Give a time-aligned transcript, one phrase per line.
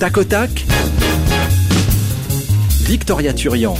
[0.00, 0.66] Tac au tac.
[2.80, 3.74] Victoria Turian.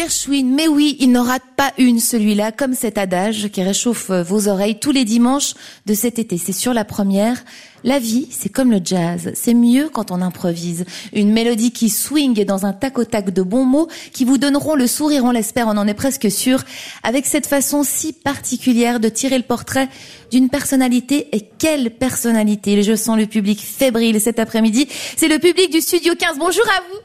[0.00, 4.48] Gershwin, mais oui, il n'en rate pas une celui-là, comme cet adage qui réchauffe vos
[4.48, 5.52] oreilles tous les dimanches
[5.84, 6.38] de cet été.
[6.38, 7.44] C'est sur la première.
[7.84, 9.30] La vie, c'est comme le jazz.
[9.34, 10.86] C'est mieux quand on improvise.
[11.12, 14.74] Une mélodie qui swing dans un tac au tac de bons mots qui vous donneront
[14.74, 16.62] le sourire, on l'espère, on en est presque sûr,
[17.02, 19.90] avec cette façon si particulière de tirer le portrait
[20.30, 21.28] d'une personnalité.
[21.36, 22.82] Et quelle personnalité!
[22.82, 24.88] Je sens le public fébrile cet après-midi.
[25.18, 26.38] C'est le public du Studio 15.
[26.38, 27.00] Bonjour à vous!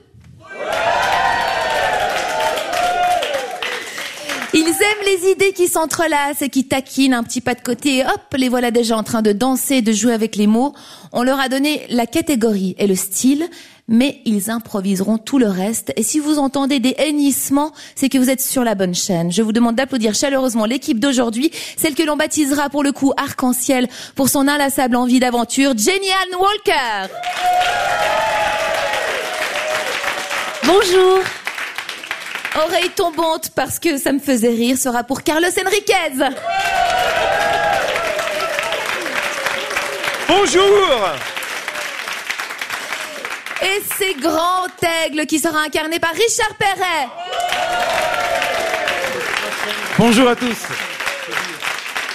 [4.58, 8.06] Ils aiment les idées qui s'entrelacent et qui taquinent un petit pas de côté et
[8.06, 10.74] hop, les voilà déjà en train de danser, de jouer avec les mots.
[11.12, 13.50] On leur a donné la catégorie et le style,
[13.90, 15.92] mais ils improviseront tout le reste.
[15.98, 19.30] Et si vous entendez des hennissements, c'est que vous êtes sur la bonne chaîne.
[19.30, 23.90] Je vous demande d'applaudir chaleureusement l'équipe d'aujourd'hui, celle que l'on baptisera pour le coup arc-en-ciel
[24.16, 27.14] pour son inlassable envie d'aventure, Jenny Ann Walker.
[30.66, 31.45] Bonjour.
[32.64, 36.32] Oreille tombante parce que ça me faisait rire sera pour Carlos Enriquez.
[40.28, 41.10] Bonjour
[43.62, 44.68] Et c'est Grand
[45.06, 47.10] Aigle qui sera incarné par Richard Perret.
[49.98, 50.58] Bonjour à tous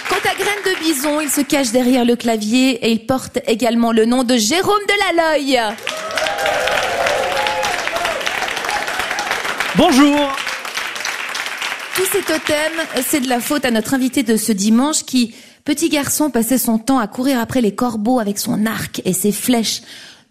[0.09, 3.91] Quant à Graine de Bison, il se cache derrière le clavier et il porte également
[3.91, 5.59] le nom de Jérôme Delaloy.
[9.83, 10.29] Bonjour
[11.95, 15.33] Tous ces totems, c'est de la faute à notre invité de ce dimanche qui,
[15.65, 19.31] petit garçon, passait son temps à courir après les corbeaux avec son arc et ses
[19.31, 19.81] flèches.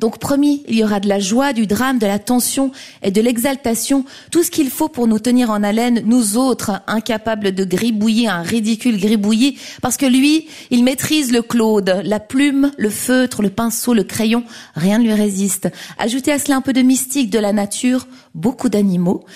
[0.01, 3.20] Donc promis, il y aura de la joie, du drame, de la tension et de
[3.20, 8.27] l'exaltation, tout ce qu'il faut pour nous tenir en haleine, nous autres, incapables de gribouiller
[8.27, 13.51] un ridicule gribouillis, parce que lui, il maîtrise le Claude, la plume, le feutre, le
[13.51, 14.42] pinceau, le crayon,
[14.74, 15.69] rien ne lui résiste.
[15.98, 19.27] Ajoutez à cela un peu de mystique de la nature, beaucoup d'animaux.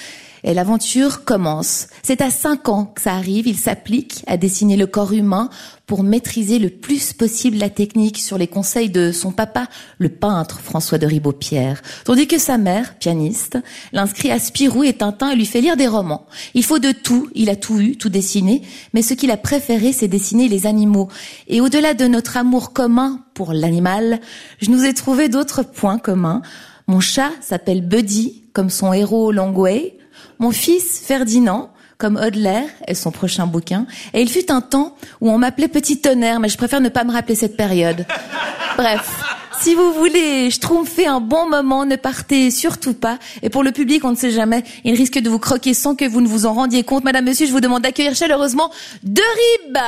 [0.45, 1.89] Et l'aventure commence.
[2.03, 3.49] C'est à 5 ans que ça arrive.
[3.49, 5.49] Il s'applique à dessiner le corps humain
[5.87, 9.69] pour maîtriser le plus possible la technique sur les conseils de son papa,
[9.99, 11.81] le peintre François de Ribaupierre.
[12.05, 13.59] Tandis que sa mère, pianiste,
[13.93, 16.27] l'inscrit à Spirou et Tintin et lui fait lire des romans.
[16.53, 17.31] Il faut de tout.
[17.35, 18.61] Il a tout eu, tout dessiné.
[18.93, 21.09] Mais ce qu'il a préféré, c'est dessiner les animaux.
[21.49, 24.21] Et au-delà de notre amour commun pour l'animal,
[24.61, 26.43] je nous ai trouvé d'autres points communs.
[26.87, 29.97] Mon chat s'appelle Buddy, comme son héros Longway.
[30.39, 33.87] Mon fils Ferdinand, comme Hodler et son prochain bouquin.
[34.13, 37.05] Et il fut un temps où on m'appelait Petit Tonnerre, mais je préfère ne pas
[37.05, 38.07] me rappeler cette période.
[38.77, 39.23] Bref.
[39.61, 43.19] Si vous voulez schtroumpfer un bon moment, ne partez surtout pas.
[43.43, 46.05] Et pour le public, on ne sait jamais, il risque de vous croquer sans que
[46.05, 47.05] vous ne vous en rendiez compte.
[47.05, 48.71] Madame, monsieur, je vous demande d'accueillir chaleureusement
[49.03, 49.79] De Rib.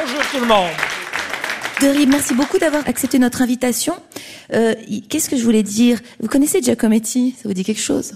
[0.00, 0.66] Bonjour tout le monde
[1.80, 3.94] De Rib, merci beaucoup d'avoir accepté notre invitation.
[4.52, 4.74] Euh,
[5.08, 6.00] Qu'est-ce que je voulais dire?
[6.20, 7.36] Vous connaissez Giacometti?
[7.40, 8.14] Ça vous dit quelque chose?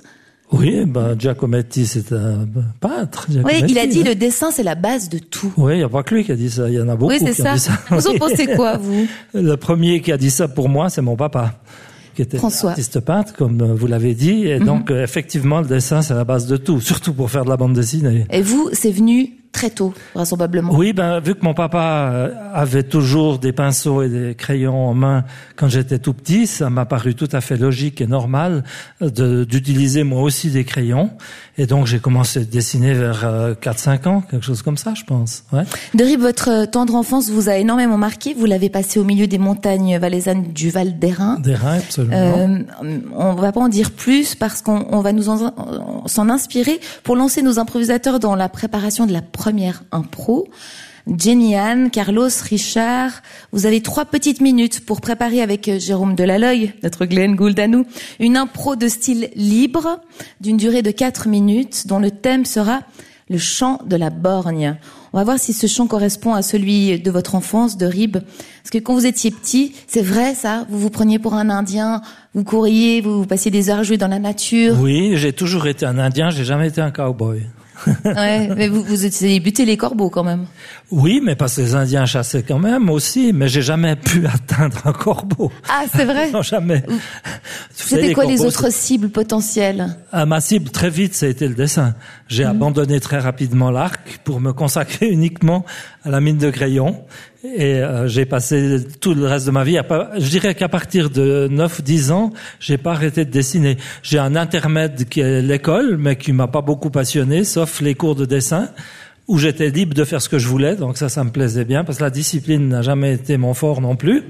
[0.52, 2.46] Oui, ben Giacometti, c'est un
[2.80, 3.28] peintre.
[3.44, 4.08] Oui, il a dit hein.
[4.08, 5.52] le dessin, c'est la base de tout.
[5.56, 6.68] Oui, il n'y a pas que lui qui a dit ça.
[6.68, 7.54] Il y en a beaucoup Oui, c'est qui ont ça.
[7.54, 7.78] dit ça.
[7.90, 9.06] Vous en pensez quoi, vous?
[9.34, 11.60] Le premier qui a dit ça pour moi, c'est mon papa,
[12.16, 12.70] qui était François.
[12.70, 12.72] Mhm.
[12.72, 14.46] artiste peintre, comme vous l'avez dit.
[14.46, 17.50] Et donc, euh, effectivement, le dessin, c'est la base de tout, surtout pour faire de
[17.50, 18.26] la bande dessinée.
[18.30, 20.74] Et vous, c'est venu très tôt, vraisemblablement.
[20.74, 24.92] Oui, ben vu que mon papa euh, avait toujours des pinceaux et des crayons en
[24.94, 25.24] main
[25.56, 28.64] quand j'étais tout petit, ça m'a paru tout à fait logique et normal
[29.00, 31.10] euh, d'utiliser moi aussi des crayons.
[31.56, 35.04] Et donc j'ai commencé à dessiner vers euh, 4-5 ans, quelque chose comme ça, je
[35.04, 35.44] pense.
[35.52, 35.62] Ouais.
[35.94, 38.34] De Rib, votre euh, tendre enfance vous a énormément marqué.
[38.34, 41.38] Vous l'avez passé au milieu des montagnes valaisannes du Val d'Airain.
[41.38, 42.16] Des reins, absolument.
[42.16, 42.58] Euh,
[43.16, 45.54] on va pas en dire plus parce qu'on on va nous en-
[46.06, 49.43] s'en inspirer pour lancer nos improvisateurs dans la préparation de la première
[49.92, 50.48] impro.
[51.06, 53.10] Jenny Anne, Carlos, Richard,
[53.52, 57.68] vous avez trois petites minutes pour préparer avec euh, Jérôme Delaloy, notre Glenn Gould à
[57.68, 57.84] nous,
[58.20, 60.00] une impro de style libre
[60.40, 62.80] d'une durée de quatre minutes dont le thème sera
[63.28, 64.76] le chant de la borgne.
[65.12, 68.16] On va voir si ce chant correspond à celui de votre enfance, de Rib.
[68.16, 72.02] Parce que quand vous étiez petit, c'est vrai ça, vous vous preniez pour un Indien,
[72.34, 74.76] vous couriez, vous passiez des heures à jouer dans la nature.
[74.80, 77.42] Oui, j'ai toujours été un Indien, j'ai jamais été un cowboy.
[78.04, 80.46] Ouais, mais vous, vous étiez buté les corbeaux quand même.
[80.90, 84.78] Oui, mais parce que les Indiens chassaient quand même aussi, mais j'ai jamais pu atteindre
[84.84, 85.50] un corbeau.
[85.68, 86.84] Ah, c'est vrai Non, jamais.
[87.70, 91.48] C'était quoi les corbeaux, autres cibles potentielles À ma cible, très vite, ça a été
[91.48, 91.94] le dessin.
[92.28, 95.64] J'ai abandonné très rapidement l'arc pour me consacrer uniquement
[96.04, 97.04] à la mine de crayon.
[97.44, 99.76] Et euh, j'ai passé tout le reste de ma vie.
[99.76, 103.76] À, pas- je dirais qu'à partir de 9-10 ans, j'ai pas arrêté de dessiner.
[104.02, 108.14] J'ai un intermède qui est l'école, mais qui m'a pas beaucoup passionné, sauf les cours
[108.14, 108.70] de dessin
[109.26, 111.82] où j'étais libre de faire ce que je voulais, donc ça, ça me plaisait bien,
[111.82, 114.22] parce que la discipline n'a jamais été mon fort non plus.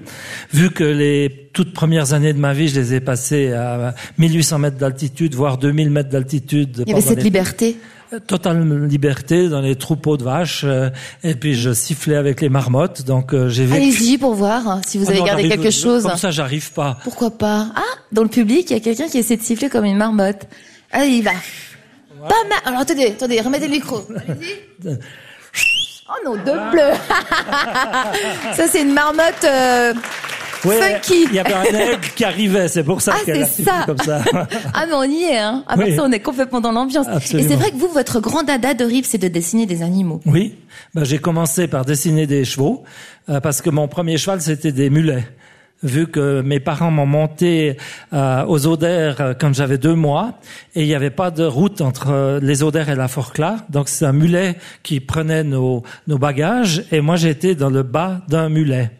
[0.53, 4.61] Vu que les toutes premières années de ma vie, je les ai passées à 1800
[4.61, 6.85] mètres d'altitude, voire 2000 mètres d'altitude.
[6.87, 7.77] Il y avait cette les- liberté.
[8.21, 10.91] Totale liberté dans les troupeaux de vaches, euh,
[11.23, 13.77] et puis je sifflais avec les marmottes, donc euh, j'ai vécu.
[13.83, 16.03] Allez-y pour voir hein, si vous Ah avez non, gardé quelque chose.
[16.05, 16.99] Comme ça, j'arrive pas.
[17.05, 17.69] Pourquoi pas?
[17.77, 17.83] Ah,
[18.13, 20.47] dans le public, il y a quelqu'un qui essaie de siffler comme une marmotte.
[20.93, 21.33] Allez, il va.
[22.29, 22.59] Pas mal.
[22.65, 24.01] Alors attendez, attendez, remettez le micro.
[24.17, 24.99] Allez-y.
[26.09, 26.91] Oh non, de bleu.
[28.55, 29.45] ça c'est une marmotte.
[29.45, 29.95] euh,
[30.65, 31.25] Ouais, Funky.
[31.31, 34.23] Il y avait un aigle qui arrivait, c'est pour ça Ah, qu'elle a comme ça.
[34.75, 35.65] Ah mais on y est, hein.
[35.67, 35.97] À part Oui.
[35.97, 37.07] ça, on est complètement dans l'ambiance.
[37.35, 40.21] Et c'est vrai que vous, votre grand dada de rêve, c'est de dessiner des animaux.
[40.27, 40.55] Oui,
[40.95, 42.85] ben, j'ai commencé par dessiner des chevaux
[43.29, 45.25] euh, parce que mon premier cheval c'était des mulets.
[45.83, 47.77] Vu que mes parents m'ont monté
[48.15, 50.39] euh, aux Odères euh, quand j'avais deux mois
[50.75, 53.91] et il n'y avait pas de route entre euh, les Odères et la Forclaz, donc
[53.91, 58.49] c'est un mulet qui prenait nos, nos bagages et moi j'étais dans le bas d'un
[58.49, 58.93] mulet.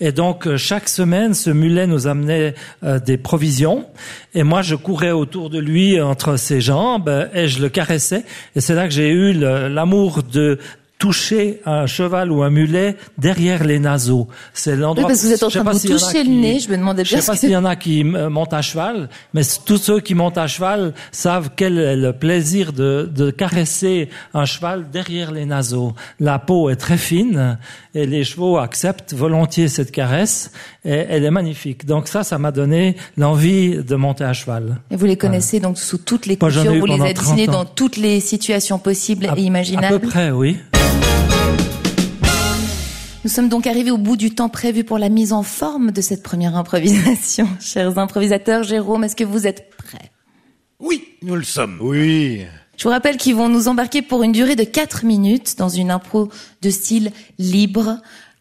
[0.00, 2.54] Et donc euh, chaque semaine, ce mulet nous amenait
[2.84, 3.86] euh, des provisions.
[4.34, 8.24] Et moi je courais autour de lui entre ses jambes euh, et je le caressais.
[8.56, 10.58] Et c'est là que j'ai eu l'amour de
[10.98, 14.26] toucher un cheval ou un mulet derrière les naseaux.
[14.52, 15.04] C'est l'endroit.
[15.04, 16.68] Oui, parce que vous êtes en je train de vous toucher le qui- nez, je
[16.70, 18.62] me demandais Je bien sais pas que- s'il y en a qui euh, montent à
[18.62, 23.30] cheval, mais tous ceux qui montent à cheval savent quel est le plaisir de, de
[23.30, 25.94] caresser un cheval derrière les naseaux.
[26.18, 27.58] La peau est très fine
[27.94, 30.50] et les chevaux acceptent volontiers cette caresse
[30.84, 31.86] et elle est magnifique.
[31.86, 34.78] Donc ça, ça m'a donné l'envie de monter à cheval.
[34.90, 37.48] Et vous les connaissez donc sous toutes les coutures, eu vous les avez dessinés 30
[37.54, 37.58] ans.
[37.60, 39.94] dans toutes les situations possibles À- et imaginables.
[39.94, 40.56] À peu près, oui.
[43.28, 46.00] Nous sommes donc arrivés au bout du temps prévu pour la mise en forme de
[46.00, 47.46] cette première improvisation.
[47.60, 50.10] Chers improvisateurs, Jérôme, est-ce que vous êtes prêts?
[50.80, 51.78] Oui, nous le sommes.
[51.82, 52.46] Oui.
[52.78, 55.90] Je vous rappelle qu'ils vont nous embarquer pour une durée de 4 minutes dans une
[55.90, 56.30] impro
[56.62, 57.98] de style libre.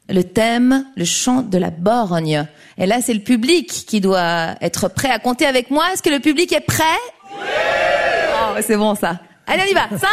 [0.10, 2.48] Le thème, le chant de la borgne.
[2.78, 5.84] Et là, c'est le public qui doit être prêt à compter avec moi.
[5.92, 6.84] Est-ce que le public est prêt?
[7.30, 9.20] Oh, c'est bon ça.
[9.48, 9.90] Allez, on y va.
[9.90, 10.08] 5,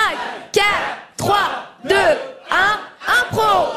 [0.52, 0.64] 4,
[1.16, 1.36] 3,
[1.84, 2.78] 2, 1,
[3.20, 3.69] impro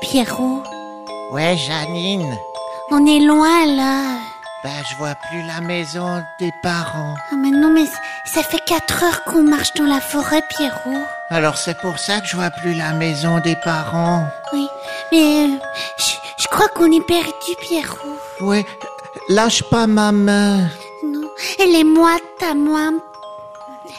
[0.00, 0.62] Pierrot,
[1.32, 2.36] Ouais, Janine.
[2.90, 4.16] on est loin là.
[4.64, 7.14] Ben, je vois plus la maison des parents.
[7.30, 7.84] Ah, mais non, mais
[8.24, 11.02] ça fait quatre heures qu'on marche dans la forêt, Pierrot.
[11.30, 14.24] Alors c'est pour ça que je vois plus la maison des parents.
[14.52, 14.66] Oui,
[15.12, 15.56] mais euh,
[15.98, 17.30] je, je crois qu'on est perdu,
[17.60, 18.16] Pierrot.
[18.40, 18.64] Ouais,
[19.28, 20.68] lâche pas ma main.
[21.04, 21.28] Non,
[21.58, 22.94] elle est moite ta main.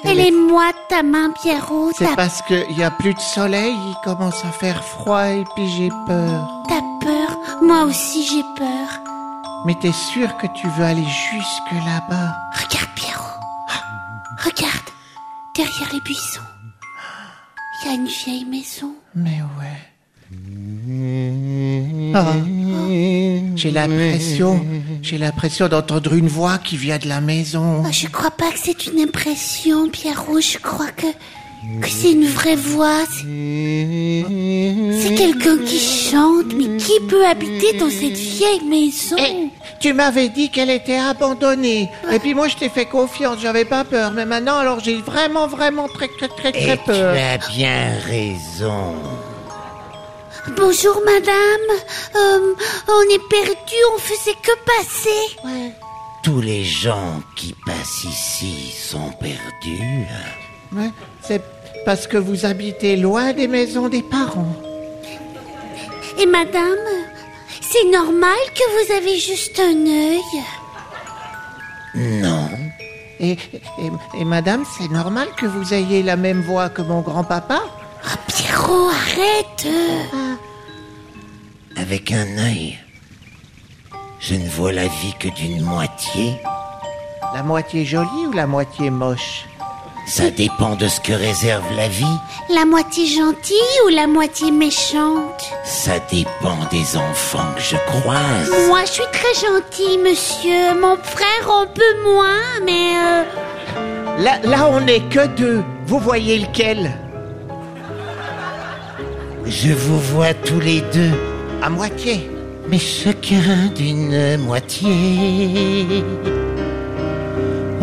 [0.03, 1.91] Elle est moite ta main, Pierrot.
[1.97, 5.67] C'est parce qu'il y a plus de soleil, il commence à faire froid et puis
[5.77, 6.63] j'ai peur.
[6.67, 7.38] t'as peur?
[7.61, 8.99] Moi aussi, j'ai peur.
[9.65, 12.35] Mais t'es sûr que tu veux aller jusque là-bas?
[12.53, 13.39] Regarde, Pierrot.
[13.69, 13.83] Ah,
[14.43, 14.89] Regarde,
[15.55, 16.41] derrière les buissons.
[17.83, 18.94] Il y a une vieille maison.
[19.15, 19.90] Mais ouais.
[22.13, 22.33] Ah.
[23.56, 24.66] J'ai l'impression,
[25.01, 27.83] j'ai l'impression d'entendre une voix qui vient de la maison.
[27.86, 30.42] Ah, je crois pas que c'est une impression, Pierrot.
[30.42, 31.07] Je crois que,
[31.81, 33.04] que c'est une vraie voix.
[33.09, 34.26] C'est
[35.16, 36.54] quelqu'un qui chante.
[36.56, 39.16] Mais qui peut habiter dans cette vieille maison?
[39.19, 41.90] Eh, tu m'avais dit qu'elle était abandonnée.
[42.11, 44.11] Et puis moi, je t'ai fait confiance, j'avais pas peur.
[44.11, 47.16] Mais maintenant, alors j'ai vraiment, vraiment très, très, très, très peur.
[47.16, 48.94] as bien raison.
[50.56, 51.80] Bonjour, madame.
[52.16, 52.54] Euh,
[52.88, 53.76] on est perdu.
[53.95, 55.38] On faisait que passer.
[56.23, 60.07] Tous les gens qui passent ici sont perdus.
[60.73, 61.42] Ouais, c'est
[61.85, 64.56] parce que vous habitez loin des maisons des parents.
[66.19, 66.78] Et madame,
[67.61, 70.21] c'est normal que vous avez juste un œil?
[71.95, 72.50] Non.
[73.19, 77.61] Et, et, et madame, c'est normal que vous ayez la même voix que mon grand-papa?
[78.05, 79.67] Ah, Pierrot, arrête.
[81.77, 82.77] Avec un œil,
[84.19, 86.39] je ne vois la vie que d'une moitié.
[87.33, 89.45] La moitié jolie ou la moitié moche?
[90.07, 92.17] Ça dépend de ce que réserve la vie.
[92.49, 93.55] La moitié gentille
[93.85, 95.41] ou la moitié méchante?
[95.63, 98.51] Ça dépend des enfants que je croise.
[98.67, 100.73] Moi, je suis très gentille, monsieur.
[100.79, 102.95] Mon frère, un peu moins, mais...
[102.97, 103.23] euh,
[104.23, 105.63] Là, là, on n'est que deux.
[105.85, 106.91] Vous voyez lequel?
[109.45, 111.12] Je vous vois tous les deux,
[111.62, 112.30] À moitié.
[112.69, 116.04] mais chacun d'une moitié.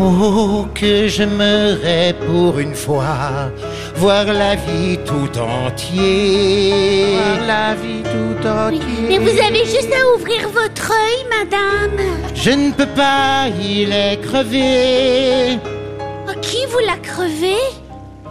[0.01, 3.51] Oh, que j'aimerais pour une fois
[3.95, 7.15] voir la vie tout entier.
[7.17, 8.87] Voir la vie tout entière.
[9.09, 11.99] Mais vous avez juste à ouvrir votre œil, madame.
[12.33, 15.59] Je ne peux pas, il est crevé.
[16.29, 17.55] Oh, qui vous l'a crevé?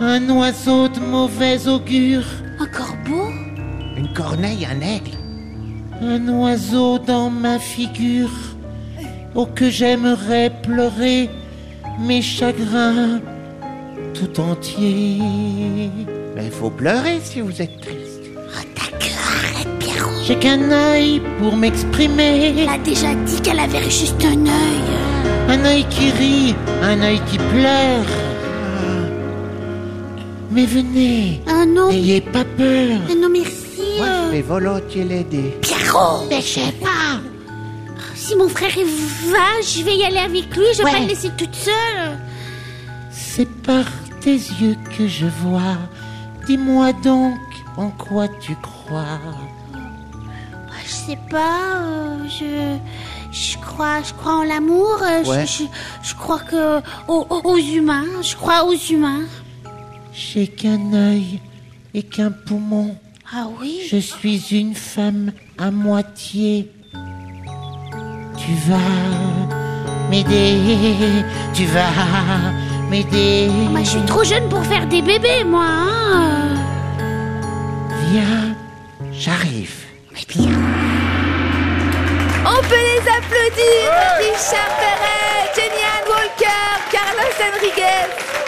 [0.01, 2.25] Un oiseau de mauvais augure.
[2.61, 3.29] Un corbeau?
[3.97, 5.17] Une corneille, un aigle.
[6.03, 8.31] Un oiseau dans ma figure.
[9.35, 11.31] Oh, que j'aimerais pleurer
[12.00, 13.21] mes chagrins
[14.15, 15.91] tout entiers.
[16.35, 18.23] Mais il faut pleurer si vous êtes triste.
[18.37, 20.11] Oh, d'accord, arrête, Pierrot.
[20.25, 22.55] J'ai qu'un œil pour m'exprimer.
[22.59, 24.83] Elle a déjà dit qu'elle avait juste un œil.
[25.49, 28.07] Un œil qui rit, un œil qui pleure.
[30.50, 32.99] Mais venez, Ah non, n'ayez pas peur.
[33.09, 33.55] mais non merci.
[33.99, 35.57] Moi, je vais volontiers l'aider.
[35.63, 37.21] Pierrot Mais je sais pas.
[38.15, 38.85] Si mon frère il
[39.31, 42.19] va, je vais y aller avec lui, je vais pas le laisser toute seule.
[43.11, 43.85] C'est par
[44.21, 45.77] tes yeux que je vois.
[46.47, 47.39] Dis-moi donc
[47.77, 49.19] en quoi tu crois?
[49.73, 49.79] Bah,
[50.85, 52.77] Je sais pas, euh, je,
[53.33, 55.47] je crois, je crois en l'amour, euh, je- Ouais.
[55.47, 55.65] je,
[56.03, 59.23] je, crois que aux, aux- aux humains, je crois aux humains.
[60.13, 61.41] J'ai qu'un œil
[61.99, 62.97] et qu'un poumon.
[63.35, 66.71] Ah oui Je suis une femme à moitié.
[68.37, 72.52] Tu vas m'aider, tu vas
[72.88, 73.49] m'aider.
[73.71, 75.67] Moi, je suis trop jeune pour faire des bébés, moi.
[75.67, 76.55] Hein.
[78.12, 78.55] Viens,
[79.11, 79.75] j'arrive.
[82.52, 83.85] On peut les applaudir
[84.21, 88.48] Richard Perret, Jenny Ann Walker, Carlos Enriguez.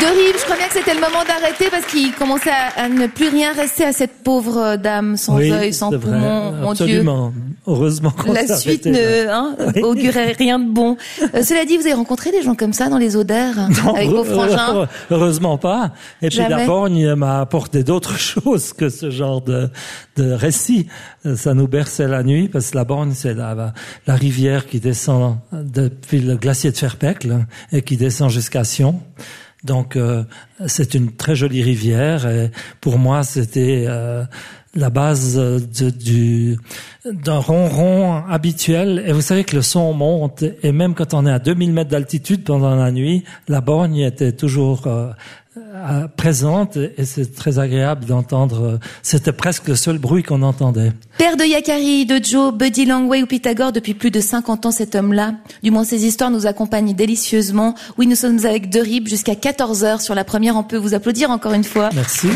[0.00, 2.88] De Rive, je crois bien que c'était le moment d'arrêter parce qu'il commençait à, à
[2.88, 6.52] ne plus rien rester à cette pauvre dame sans Oui, œil, sans poumon.
[6.52, 6.84] Mon Dieu.
[6.86, 7.32] absolument.
[7.66, 9.82] Heureusement qu'on La suite ne hein, Oui.
[9.82, 10.96] augurait rien de bon.
[11.34, 14.08] Euh, cela dit, vous avez rencontré des gens comme ça dans les odeurs Non, avec
[14.10, 14.74] vos frangins?
[14.74, 15.92] heure- Heureusement pas.
[16.20, 16.56] Et puis Jamais.
[16.56, 19.68] la borgne m'a apporté d'autres choses que ce genre de,
[20.16, 20.88] de récit.
[21.26, 23.72] Euh, Ça nous berçait la nuit parce que la borgne, c'est la,
[24.06, 29.00] la rivière qui descend depuis le glacier de Ferpecle et qui descend jusqu'à Sion.
[29.64, 30.24] Donc euh,
[30.66, 32.50] c'est une très jolie rivière et
[32.80, 34.24] pour moi c'était euh,
[34.74, 36.56] la base de- du
[37.04, 39.02] d'un ronron habituel.
[39.06, 41.90] Et vous savez que le son monte et même quand on est à 2000 mètres
[41.90, 45.10] d'altitude pendant la nuit la borgne était toujours euh,
[46.16, 51.36] présente et c'est très agréable d'entendre euh, c'était presque le seul bruit qu'on entendait Père
[51.36, 55.34] de Yakari, de Joe, Buddy Langway ou Pythagore, depuis plus de 50 ans, cet homme-là,
[55.62, 57.74] du moins ses histoires nous accompagnent délicieusement.
[57.98, 60.56] Oui, nous sommes avec De Rib jusqu'à 14 heures sur la première.
[60.56, 61.90] On peut vous applaudir encore une fois.
[61.94, 62.28] merci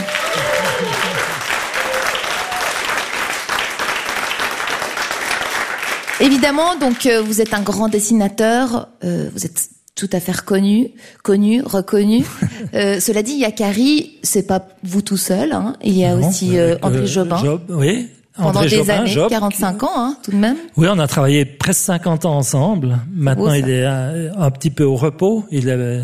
[6.20, 10.90] Évidemment, donc euh, vous êtes un grand dessinateur, euh, vous êtes tout à fait reconnu,
[11.24, 12.24] connu, reconnu.
[12.74, 15.52] Euh, cela dit, Yakari, c'est pas vous tout seul.
[15.52, 15.76] Hein.
[15.84, 17.38] Il y a Non, aussi euh, André euh, Jobin.
[17.38, 20.56] Job, oui Pendant André des Jobin, années, Job, 45 ans, hein, tout de même.
[20.76, 22.98] Oui, on a travaillé presque 50 ans ensemble.
[23.10, 25.44] Maintenant, il est un, un petit peu au repos.
[25.50, 26.02] Il est euh,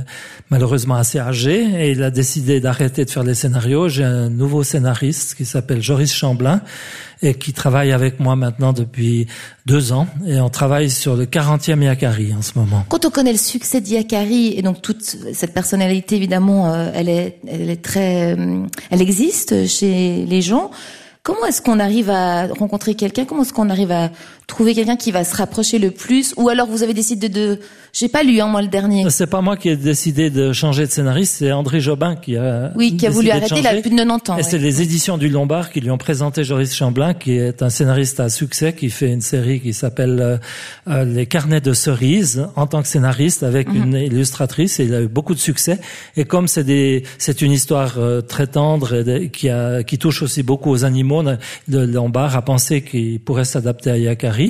[0.51, 3.89] malheureusement assez âgé et il a décidé d'arrêter de faire les scénarios.
[3.89, 6.63] J'ai un nouveau scénariste qui s'appelle Joris Chamblin
[7.23, 9.27] et qui travaille avec moi maintenant depuis
[9.67, 10.07] deux ans.
[10.27, 12.85] Et on travaille sur le 40e Yakari en ce moment.
[12.89, 17.39] Quand on connaît le succès d'Iakari et donc toute cette personnalité, évidemment, euh, elle est,
[17.47, 20.71] elle est très, euh, elle existe chez les gens.
[21.25, 23.25] Comment est-ce qu'on arrive à rencontrer quelqu'un?
[23.25, 24.11] Comment est-ce qu'on arrive à
[24.53, 27.59] trouver quelqu'un qui va se rapprocher le plus Ou alors vous avez décidé de,
[27.95, 29.05] j'ai pas lu hein, moi le dernier.
[29.09, 32.71] C'est pas moi qui ai décidé de changer de scénariste, c'est André Jobin qui a
[32.77, 33.55] Oui, qui a voulu arrêter.
[33.59, 34.35] Il a plus de 90 ans.
[34.35, 34.43] Et ouais.
[34.43, 38.21] c'est les éditions du Lombard qui lui ont présenté Joris Chamblin, qui est un scénariste
[38.21, 40.37] à succès, qui fait une série qui s'appelle euh,
[40.89, 43.77] euh, Les Carnets de cerises en tant que scénariste avec Mhm.
[43.83, 44.81] une illustratrice.
[44.81, 45.79] Et il a eu beaucoup de succès.
[46.19, 49.97] Et comme c'est des, c'est une histoire euh, très tendre et de- qui a, qui
[49.97, 51.23] touche aussi beaucoup aux animaux,
[51.69, 54.42] le Lombard a pensé qu'il pourrait s'adapter à Yakari.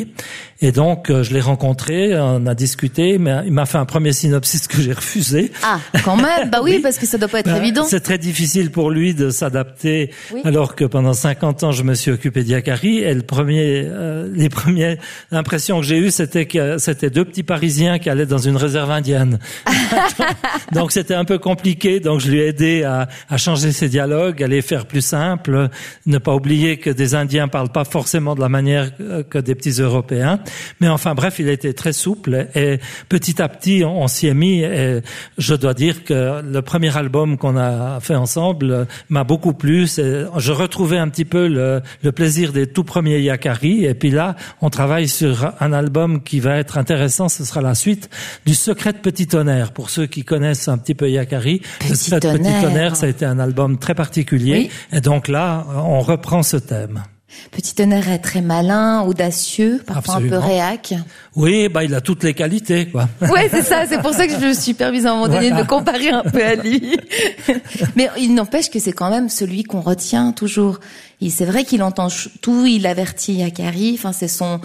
[0.65, 4.13] Et donc, euh, je l'ai rencontré, on a discuté, mais il m'a fait un premier
[4.13, 5.51] synopsis que j'ai refusé.
[5.65, 6.51] Ah, quand même?
[6.51, 6.81] Bah oui, Oui.
[6.81, 7.85] parce que ça doit pas être Ben, évident.
[7.85, 10.41] C'est très difficile pour lui de s'adapter, Oui.
[10.45, 12.99] alors que pendant 50 ans, je me suis occupé d'Yakari.
[12.99, 14.97] Et le premier, euh, les premières
[15.33, 18.91] impressions que j'ai eues, c'était que c'était deux petits Parisiens qui allaient dans une réserve
[18.93, 19.41] indienne.
[20.73, 22.01] donc c'était un peu compliqué.
[22.01, 25.69] Donc je lui ai aidé à, à changer ses dialogues, à les faire plus simples,
[26.07, 29.55] ne pas oublier que des Indiens parlent pas forcément de la manière euh, que des
[29.55, 30.41] petits Européens.
[30.81, 34.35] Mais enfin bref, il a été très souple et petit à petit, on, s'y est
[34.35, 34.61] mis.
[34.61, 35.01] Et
[35.39, 39.87] je dois dire que le premier album qu'on a fait ensemble m'a beaucoup plu.
[39.87, 43.85] Je retrouvais un petit peu le, le, plaisir des tout premiers Yakari.
[43.85, 47.29] Et puis là, on travaille sur un album qui va être intéressant.
[47.29, 48.11] Ce sera la suite
[48.47, 49.73] du Secret de Petit Tonnerre.
[49.73, 53.09] Pour ceux qui connaissent un petit peu Yakari, le Secret de Petit Tonnerre, ça a
[53.09, 54.71] été un album très particulier.
[54.93, 57.03] Et donc là, on reprend ce thème.
[57.51, 60.95] Petit tonnerre est très malin, audacieux, parfois un peu réac.
[61.37, 63.09] Oui, bah il a toutes les qualités, quoi.
[63.21, 63.85] Ouais, c'est ça.
[63.87, 66.23] C'est pour ça que je me suis permise à un moment donné de comparer un
[66.23, 66.99] peu à lui.
[67.97, 70.79] Mais il n'empêche que c'est quand même celui qu'on retient toujours
[71.31, 72.09] c'est vrai qu'il entend
[72.41, 73.93] tout, il avertit Yakari.
[73.95, 74.61] Enfin, c'est son,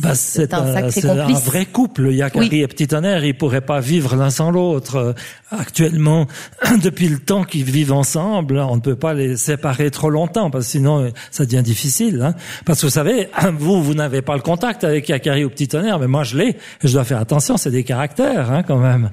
[0.00, 1.36] bah, c'est un sacré complice.
[1.36, 3.24] un vrai couple, Yakari et Petit Tonnerre.
[3.24, 4.96] Ils pourraient pas vivre l'un sans l'autre.
[4.96, 5.12] Euh,
[5.50, 6.26] actuellement,
[6.82, 10.66] depuis le temps qu'ils vivent ensemble, on ne peut pas les séparer trop longtemps, parce
[10.66, 12.20] que sinon, ça devient difficile.
[12.22, 12.34] Hein.
[12.64, 15.98] Parce que vous savez, vous, vous n'avez pas le contact avec Yakari ou Petit Tonnerre,
[15.98, 16.56] mais moi, je l'ai.
[16.82, 17.56] Je dois faire attention.
[17.56, 19.10] C'est des caractères, hein, quand même.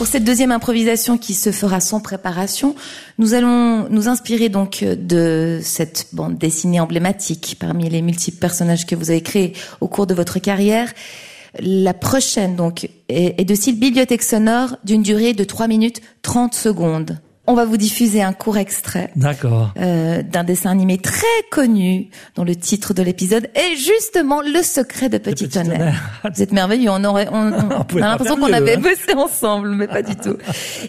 [0.00, 2.74] Pour cette deuxième improvisation qui se fera sans préparation,
[3.18, 8.94] nous allons nous inspirer donc de cette bande dessinée emblématique parmi les multiples personnages que
[8.94, 9.52] vous avez créés
[9.82, 10.90] au cours de votre carrière.
[11.58, 17.18] La prochaine donc est de style bibliothèque sonore d'une durée de 3 minutes 30 secondes.
[17.50, 19.12] On va vous diffuser un court extrait
[19.76, 25.08] euh, d'un dessin animé très connu dont le titre de l'épisode est justement Le secret
[25.08, 26.00] de Petit, Tonnerre.
[26.32, 28.80] Vous êtes merveilleux, on aurait on, a l'impression qu'on avait hein.
[28.80, 30.36] bossé ensemble, mais pas du tout.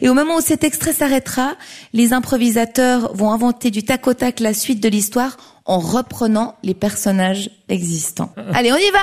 [0.02, 1.56] Et au moment où cet extrait s'arrêtera,
[1.94, 6.76] les improvisateurs vont inventer du tac au tac la suite de l'histoire en reprenant les
[6.76, 8.36] personnages existants.
[8.54, 9.00] Allez, on y va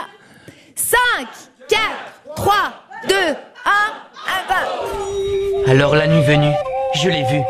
[0.76, 0.96] 5,
[1.68, 1.80] 4,
[2.36, 2.54] 3,
[3.08, 4.07] 2, 1, 1, 20
[5.66, 6.54] Alors la nuit venue
[6.94, 7.42] je l'ai vu.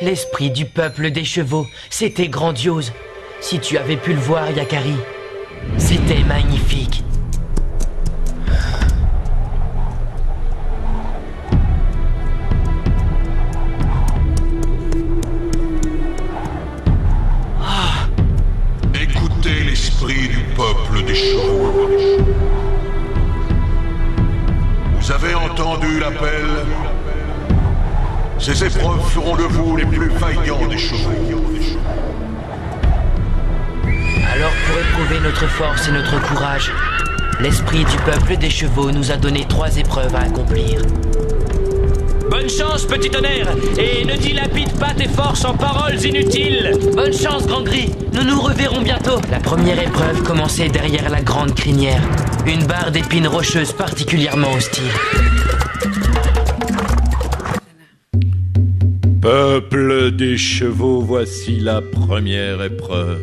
[0.00, 2.92] L'esprit du peuple des chevaux, c'était grandiose.
[3.40, 4.94] Si tu avais pu le voir, Yakari,
[5.76, 7.02] c'était magnifique.
[17.62, 18.06] Ah.
[18.94, 21.90] Écoutez l'esprit du peuple des chevaux.
[25.06, 26.66] Vous avez entendu l'appel
[28.40, 31.10] ces épreuves feront de vous les plus vaillants des chevaux.
[34.34, 36.72] Alors pour éprouver notre force et notre courage,
[37.38, 40.82] l'esprit du peuple des chevaux nous a donné trois épreuves à accomplir.
[42.30, 46.72] Bonne chance, petit tonnerre, et ne dilapide pas tes forces en paroles inutiles.
[46.94, 49.20] Bonne chance, Grand Gris, nous nous reverrons bientôt.
[49.30, 52.02] La première épreuve commençait derrière la grande crinière,
[52.46, 54.90] une barre d'épines rocheuses particulièrement hostile.
[59.20, 63.20] Peuple des chevaux, voici la première épreuve.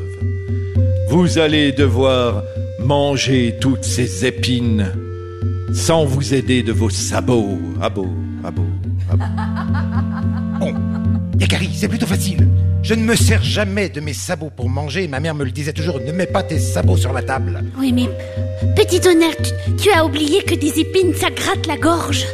[1.10, 2.44] Vous allez devoir
[2.80, 4.92] manger toutes ces épines
[5.74, 7.60] sans vous aider de vos sabots.
[7.82, 8.08] Abo,
[8.44, 8.66] abo.
[10.60, 10.74] Bon,
[11.40, 12.48] Yakari, c'est plutôt facile.
[12.84, 15.08] Je ne me sers jamais de mes sabots pour manger.
[15.08, 17.64] Ma mère me le disait toujours, ne mets pas tes sabots sur la table.
[17.78, 18.10] Oui, mais
[18.76, 19.32] petit honneur,
[19.82, 22.26] tu as oublié que des épines, ça gratte la gorge.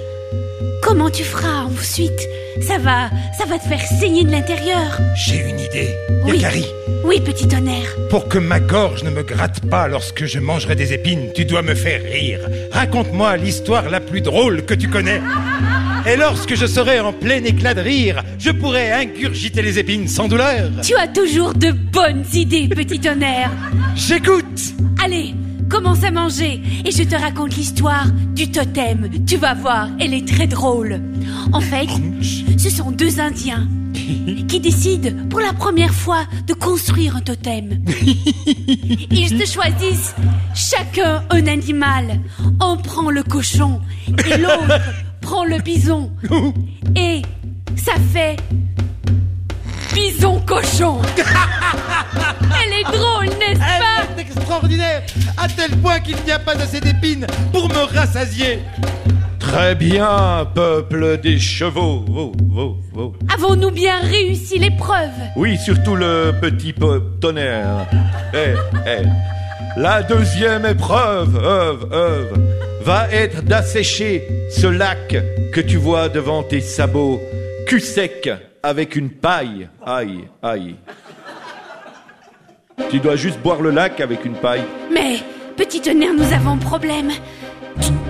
[0.89, 2.27] Comment tu feras ensuite
[2.63, 4.97] Ça va, ça va te faire saigner de l'intérieur.
[5.15, 5.95] J'ai une idée.
[6.25, 6.37] Oui.
[6.37, 6.65] Yakari.
[7.03, 7.95] Oui, petit tonnerre.
[8.09, 11.61] Pour que ma gorge ne me gratte pas lorsque je mangerai des épines, tu dois
[11.61, 12.39] me faire rire.
[12.71, 15.21] Raconte-moi l'histoire la plus drôle que tu connais.
[16.11, 20.27] Et lorsque je serai en plein éclat de rire, je pourrai ingurgiter les épines sans
[20.27, 20.71] douleur.
[20.81, 23.51] Tu as toujours de bonnes idées, petit tonnerre.
[23.95, 24.73] J'écoute.
[25.05, 25.35] Allez,
[25.69, 29.09] commence à manger et je te raconte l'histoire du totem.
[29.25, 30.99] Tu vas voir, elle est très drôle.
[31.53, 31.87] En fait,
[32.57, 33.67] ce sont deux Indiens
[34.47, 37.83] qui décident pour la première fois de construire un totem.
[39.11, 40.15] Ils se choisissent
[40.55, 42.19] chacun un animal.
[42.59, 44.81] On prend le cochon et l'autre
[45.21, 46.11] prend le bison.
[46.95, 47.21] Et
[47.75, 48.37] ça fait
[49.93, 51.01] bison cochon.
[52.61, 55.01] Elle est drôle, n'est-ce pas Elle est extraordinaire,
[55.37, 58.59] à tel point qu'il n'y a pas assez d'épines pour me rassasier.
[59.39, 62.05] Très bien, peuple des chevaux.
[63.33, 65.09] Avons-nous bien réussi l'épreuve?
[65.35, 66.73] Oui, surtout le petit
[67.19, 67.87] tonnerre.
[68.33, 68.53] Eh,
[68.85, 69.05] eh.
[69.77, 72.37] La deuxième épreuve, œuvre, œuvre,
[72.83, 75.15] va être d'assécher ce lac
[75.53, 77.21] que tu vois devant tes sabots,
[77.65, 78.29] cul sec
[78.63, 79.69] avec une paille.
[79.85, 80.75] Aïe, aïe.
[82.89, 84.63] Tu dois juste boire le lac avec une paille.
[84.91, 85.17] Mais,
[85.55, 87.11] petit tonnerre, nous avons un problème.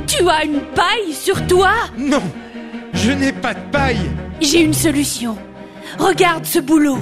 [0.08, 1.72] Tu, as une paille sur toi?
[1.98, 2.22] Non,
[2.94, 4.10] je n'ai pas de paille.
[4.42, 5.38] J'ai une solution.
[5.98, 7.00] Regarde ce boulot.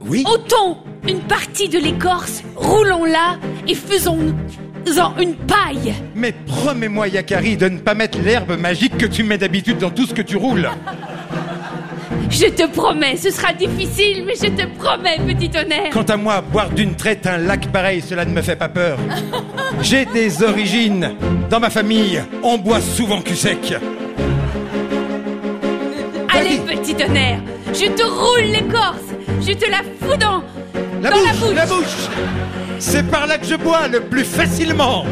[0.00, 0.24] Oui?
[0.26, 4.34] Ôtons une partie de l'écorce, roulons-la et faisons
[4.84, 9.38] Donne-en une paille Mais promets-moi, Yakari, de ne pas mettre l'herbe magique que tu mets
[9.38, 10.68] d'habitude dans tout ce que tu roules.
[12.30, 16.40] Je te promets, ce sera difficile, mais je te promets, petit tonnerre Quant à moi,
[16.40, 18.98] boire d'une traite un lac pareil, cela ne me fait pas peur.
[19.82, 21.12] J'ai des origines.
[21.48, 23.74] Dans ma famille, on boit souvent cul sec.
[26.28, 27.40] Allez, petit tonnerre
[27.72, 29.08] Je te roule l'écorce
[29.40, 30.42] Je te la fous dans...
[31.02, 32.08] La dans bouche, la bouche la bouche
[32.78, 35.04] C'est par là que je bois le plus facilement.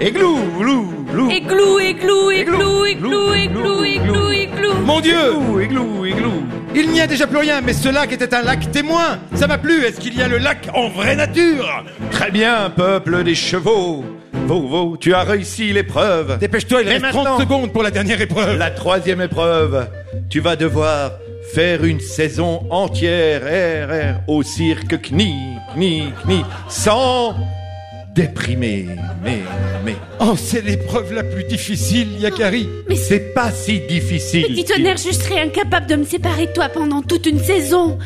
[0.00, 1.03] Églou, glou, glou.
[1.14, 5.14] Églou, églou, églou, églou, églou, églou, églou Mon Dieu
[5.62, 6.42] Églou, églou.
[6.74, 9.20] Il n'y a déjà plus rien, mais ce lac était un lac témoin.
[9.34, 9.84] Ça m'a plu.
[9.84, 11.84] Est-ce qu'il y a le lac en vraie nature?
[12.10, 14.04] Très bien, peuple des chevaux.
[14.46, 16.38] Vaux, tu as réussi l'épreuve.
[16.38, 18.58] Dépêche-toi, il Et reste 30 maintenant secondes pour la dernière épreuve.
[18.58, 19.88] La troisième épreuve.
[20.28, 21.12] Tu vas devoir
[21.54, 25.34] faire une saison entière RR au cirque Kni,
[25.76, 27.36] Kni, Kni, sans
[28.14, 28.86] déprimer.
[29.22, 29.38] Mais,
[29.84, 32.68] mais, Oh, c'est l'épreuve la plus difficile, Yakari.
[32.96, 34.46] c'est pas si difficile.
[34.46, 37.98] Petit tonnerre, je serai incapable de me séparer de toi pendant toute une saison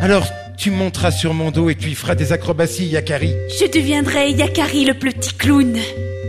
[0.00, 3.34] Alors, tu monteras sur mon dos et tu y feras des acrobaties, Yakari.
[3.60, 5.76] Je deviendrai Yakari le petit clown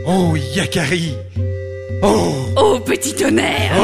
[0.06, 1.14] Oh, Yakari.
[2.04, 2.34] Oh.
[2.58, 3.72] Oh, petit tonnerre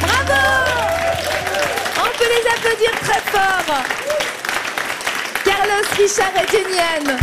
[0.00, 0.40] Bravo
[1.98, 4.07] On peut les applaudir très fort.
[5.58, 7.18] Carlos, Richard et Jeniane.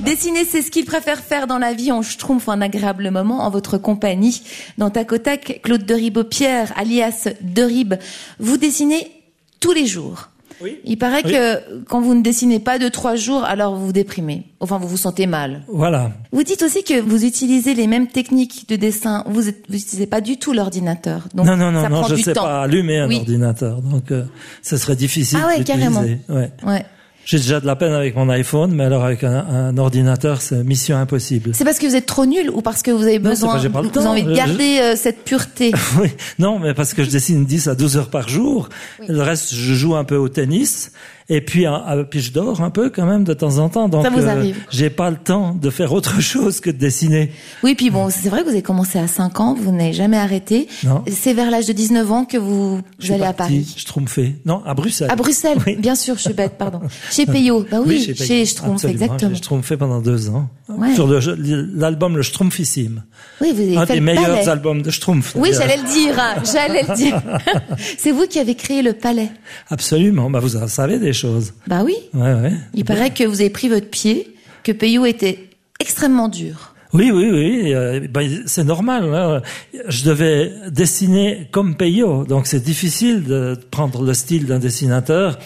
[0.00, 1.92] Dessiner, c'est ce qu'il préfère faire dans la vie.
[1.92, 4.42] On schtroumpf un agréable moment en votre compagnie.
[4.78, 7.94] Dans Tac au Tac, Claude Deribeau-Pierre, alias Derib,
[8.40, 9.12] vous dessinez
[9.60, 10.28] tous les jours.
[10.60, 10.78] Oui.
[10.84, 11.32] Il paraît Oui.
[11.32, 14.44] que quand vous ne dessinez pas de trois jours, alors vous vous déprimez.
[14.60, 15.62] Enfin, vous vous sentez mal.
[15.68, 16.12] Voilà.
[16.32, 19.24] Vous dites aussi que vous utilisez les mêmes techniques de dessin.
[19.26, 21.28] Vous n'utilisez pas du tout l'ordinateur.
[21.34, 22.44] Donc, non, non, non, ça non, prend je du sais temps.
[22.44, 23.18] pas allumer un Oui.
[23.18, 24.24] ordinateur, donc euh,
[24.62, 26.00] ce serait difficile Ah ouais, carrément.
[26.00, 26.50] Ouais.
[26.64, 26.84] Ouais.
[27.26, 30.62] J'ai déjà de la peine avec mon iPhone, mais alors avec un, un ordinateur, c'est
[30.62, 31.50] mission impossible.
[31.54, 33.68] C'est parce que vous êtes trop nul ou parce que vous avez Non, besoin, j'ai
[33.70, 35.72] pas vous avez envie de Je- garder euh, cette pureté?
[36.00, 36.08] Oui,
[36.38, 38.68] non, mais parce que je dessine 10 à 12 heures par jour.
[39.08, 40.92] Le reste, je joue un peu au tennis.
[41.30, 41.64] Et puis,
[42.10, 43.88] puis je dors un peu quand même de temps en temps.
[43.88, 44.58] Donc, Ça vous arrive.
[44.70, 47.30] j'ai pas le temps de faire autre chose que de dessiner.
[47.62, 50.18] Oui, puis bon, c'est vrai que vous avez commencé à 5 ans, vous n'avez jamais
[50.18, 50.68] arrêté.
[50.84, 51.02] Non.
[51.10, 53.74] C'est vers l'âge de 19 ans que vous, Je allez à Paris.
[53.76, 54.36] Schtroumpfé.
[54.44, 55.10] Non, à Bruxelles.
[55.10, 55.76] À Bruxelles, Oui.
[55.76, 56.80] bien sûr, je suis bête, pardon.
[57.10, 58.14] Chez Payot, bah oui, Payot.
[58.24, 59.30] chez Schtroumpf, exactement.
[59.30, 60.48] J'ai Schtroumpfé pendant deux ans.
[60.68, 60.94] Ouais.
[60.94, 63.02] Sur l'album Le Schtroumpfissime.
[63.40, 64.48] Oui, vous avez Un fait des le meilleurs palais.
[64.48, 65.34] albums de Schtroumpf.
[65.36, 66.14] Oui, j'allais le dire,
[66.52, 67.22] j'allais le dire.
[67.98, 69.30] c'est vous qui avez créé le palais.
[69.70, 70.28] Absolument.
[70.30, 71.52] Bah, vous en savez des choses.
[71.66, 71.94] Bah oui.
[72.12, 72.52] Ouais, ouais.
[72.74, 75.48] Il paraît que vous avez pris votre pied, que Payot était
[75.80, 76.70] extrêmement dur.
[76.92, 77.74] Oui, oui, oui.
[77.74, 79.12] euh, ben, c'est normal.
[79.12, 79.42] hein.
[79.88, 85.36] Je devais dessiner comme Peyo, donc c'est difficile de prendre le style d'un dessinateur.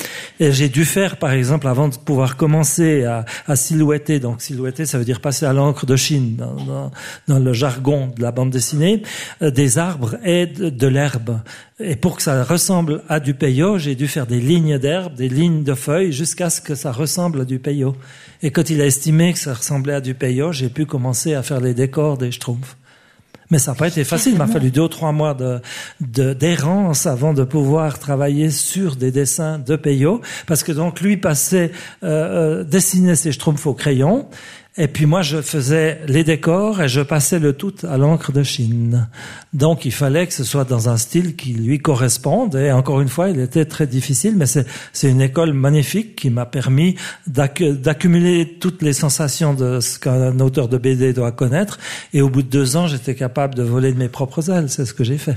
[0.40, 4.20] Et j'ai dû faire, par exemple, avant de pouvoir commencer à, à silhouetter.
[4.20, 6.90] Donc silhouetter, ça veut dire passer à l'encre de Chine dans, dans-
[7.28, 9.02] dans le jargon de la bande dessinée,
[9.40, 11.38] euh, des arbres et de, de l'herbe.
[11.80, 15.28] Et pour que ça ressemble à du Peyo, j'ai dû faire des lignes d'herbe, des
[15.28, 17.94] lignes de feuilles, jusqu'à ce que ça ressemble à du Peyo.
[18.42, 21.42] Et quand il a estimé que ça ressemblait à du Peyo, j'ai pu commencer à
[21.44, 22.76] faire les décors des Schtroumpfs.
[23.50, 24.32] Mais ça n'a pas été facile.
[24.32, 25.60] Il m'a fallu deux ou trois mois de
[26.00, 31.16] de- d'errance avant de pouvoir travailler sur des dessins de Peyo, parce que donc lui
[31.16, 31.70] passait
[32.02, 34.26] euh, euh, dessiner ses Schtroumpfs au crayon,
[34.78, 38.42] et puis moi je faisais les décors et je passais le tout à l'encre de
[38.42, 39.08] Chine.
[39.52, 42.54] Donc il fallait que ce soit dans un style qui lui corresponde.
[42.54, 46.46] Et encore une fois, il était très difficile, mais c'est une école magnifique qui m'a
[46.46, 46.94] permis
[47.26, 51.78] d'accu- d'accumuler toutes les sensations de ce qu'un auteur de BD doit connaître.
[52.14, 54.68] Et au bout de deux ans, j'étais capable de voler de mes propres ailes.
[54.68, 55.36] C'est ce que j'ai fait.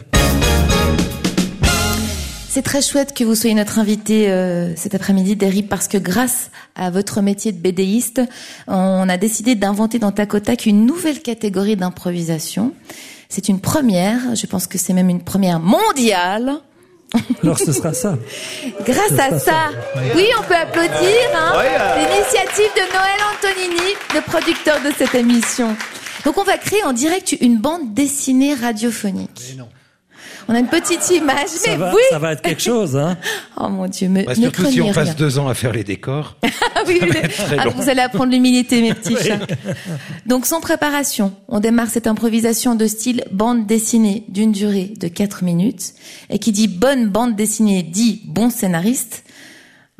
[2.53, 6.51] C'est très chouette que vous soyez notre invité euh, cet après-midi, Derry, parce que grâce
[6.75, 8.21] à votre métier de BDiste,
[8.67, 12.73] on a décidé d'inventer dans Tac au Tac une nouvelle catégorie d'improvisation.
[13.29, 16.55] C'est une première, je pense que c'est même une première mondiale.
[17.41, 18.17] Alors ce sera ça.
[18.85, 19.69] Grâce à ça,
[20.13, 20.91] oui, on peut applaudir.
[21.33, 21.99] Hein, Ouais, euh.
[21.99, 25.73] L'initiative de Noël Antonini, le producteur de cette émission.
[26.25, 29.55] Donc on va créer en direct une bande dessinée radiophonique.
[30.47, 32.01] On a une petite image, Ça mais va, oui.
[32.09, 32.95] ça va être quelque chose.
[32.97, 33.17] Hein.
[33.63, 35.83] Oh mon Dieu, me, Bah, ne surtout si on passe deux ans à faire les
[35.83, 36.35] décors.
[36.73, 36.99] Ah oui,
[37.59, 37.73] ah, long.
[37.75, 39.39] vous allez apprendre l'humilité, mes petits chats.
[40.25, 45.43] Donc, sans préparation, on démarre cette improvisation de style bande dessinée d'une durée de 4
[45.43, 45.93] minutes.
[46.31, 49.23] Et qui dit bonne bande dessinée dit bon scénariste.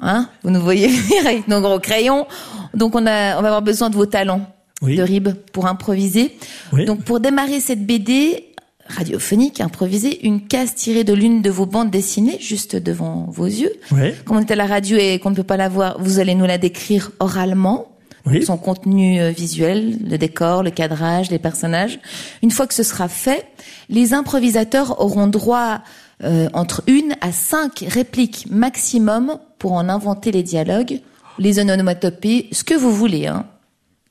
[0.01, 2.25] Hein Vous nous voyez venir avec nos gros crayons.
[2.73, 4.47] Donc, on, a, on va avoir besoin de vos talents
[4.81, 4.95] Oui.
[4.95, 6.35] de Rib pour improviser.
[6.73, 6.85] Oui.
[6.85, 8.45] Donc, pour démarrer cette BD,
[8.91, 13.73] radiophonique, improvisée, une case tirée de l'une de vos bandes dessinées, juste devant vos yeux.
[13.91, 14.13] Oui.
[14.25, 16.35] Comme on est à la radio et qu'on ne peut pas la voir, vous allez
[16.35, 17.87] nous la décrire oralement.
[18.25, 18.45] Oui.
[18.45, 21.99] Son contenu euh, visuel, le décor, le cadrage, les personnages.
[22.43, 23.47] Une fois que ce sera fait,
[23.89, 25.81] les improvisateurs auront droit
[26.23, 31.01] euh, entre une à cinq répliques maximum pour en inventer les dialogues,
[31.39, 33.45] les onomatopées, ce que vous voulez, hein.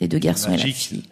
[0.00, 0.76] Les deux garçons et la Magique.
[0.76, 1.02] fille.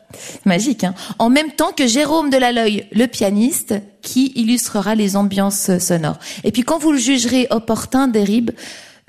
[0.46, 0.94] Magique, hein.
[1.18, 6.18] En même temps que Jérôme Delaloy, le pianiste, qui illustrera les ambiances sonores.
[6.42, 8.50] Et puis quand vous le jugerez opportun, Derib,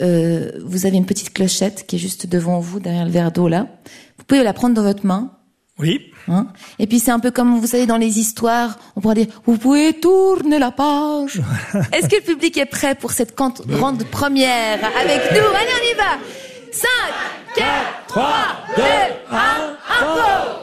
[0.02, 3.48] euh, vous avez une petite clochette qui est juste devant vous, derrière le verre d'eau
[3.48, 3.68] là.
[4.18, 5.32] Vous pouvez la prendre dans votre main.
[5.78, 6.02] Oui.
[6.28, 9.28] Hein et puis c'est un peu comme vous savez dans les histoires, on pourra dire
[9.46, 11.42] vous pouvez tourner la page.
[11.94, 15.38] Est-ce que le public est prêt pour cette grande première avec nous?
[15.38, 16.49] Allez on y va.
[16.72, 16.88] 5,
[17.56, 17.66] 4,
[18.08, 18.26] 3,
[18.78, 19.36] 2, 1,
[20.02, 20.60] impro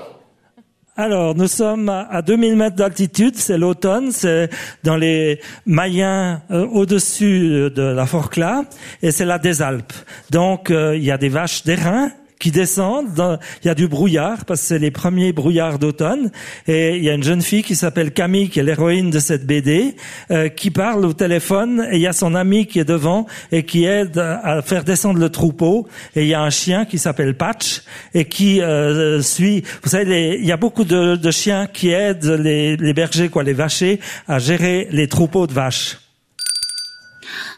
[0.97, 4.51] Alors, nous sommes à à 2000 mètres d'altitude, c'est l'automne, c'est
[4.85, 8.65] dans les Mayens euh, au-dessus de la Forclaz,
[9.03, 9.93] et c'est la des Alpes.
[10.31, 14.45] Donc, euh, il y a des vaches d'airain qui descendent, il y a du brouillard,
[14.45, 16.31] parce que c'est les premiers brouillards d'automne,
[16.67, 19.47] et il y a une jeune fille qui s'appelle Camille, qui est l'héroïne de cette
[19.47, 19.97] BD,
[20.31, 23.65] euh, qui parle au téléphone, et il y a son ami qui est devant, et
[23.65, 27.35] qui aide à faire descendre le troupeau, et il y a un chien qui s'appelle
[27.37, 27.83] Patch,
[28.15, 32.39] et qui euh, suit, vous savez, il y a beaucoup de, de chiens qui aident
[32.43, 35.97] les, les bergers, quoi, les vachers, à gérer les troupeaux de vaches.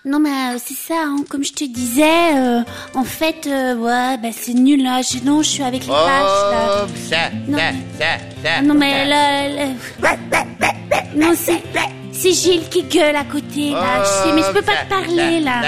[0.05, 2.61] Non, mais euh, c'est ça, hein, comme je te disais, euh,
[2.95, 5.01] en fait, euh, ouais, bah, c'est nul, là.
[5.03, 6.07] Je, non, je suis avec les vaches,
[6.53, 6.85] là.
[6.85, 7.17] Oh, ça,
[7.49, 7.59] Non.
[7.59, 7.65] ça,
[7.99, 8.05] ça,
[8.43, 8.51] ça.
[8.59, 10.17] Ah, non, mais là, là-
[11.17, 11.63] Non, c'est...
[12.21, 14.03] C'est Gilles qui gueule à côté, là.
[14.03, 15.61] je sais, mais je peux pas te parler, là.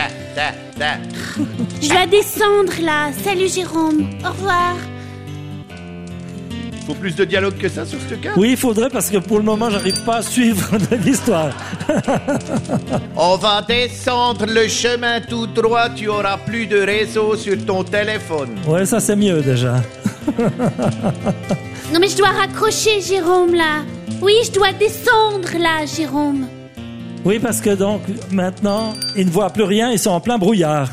[1.81, 3.11] Je dois descendre, là.
[3.23, 4.11] Salut, Jérôme.
[4.25, 4.75] Au revoir.
[6.91, 8.31] Faut plus de dialogue que ça sur ce cas?
[8.37, 10.69] Oui, il faudrait, parce que pour le moment, j'arrive pas à suivre
[11.05, 11.53] l'histoire.
[13.17, 18.57] On va descendre le chemin tout droit, tu auras plus de réseau sur ton téléphone.
[18.67, 19.77] Ouais, ça c'est mieux déjà.
[21.93, 23.85] Non, mais je dois raccrocher, Jérôme, là.
[24.21, 26.49] Oui, je dois descendre, là, Jérôme.
[27.25, 28.01] Oui, parce que donc
[28.33, 30.89] maintenant, ils ne voient plus rien, ils sont en plein brouillard.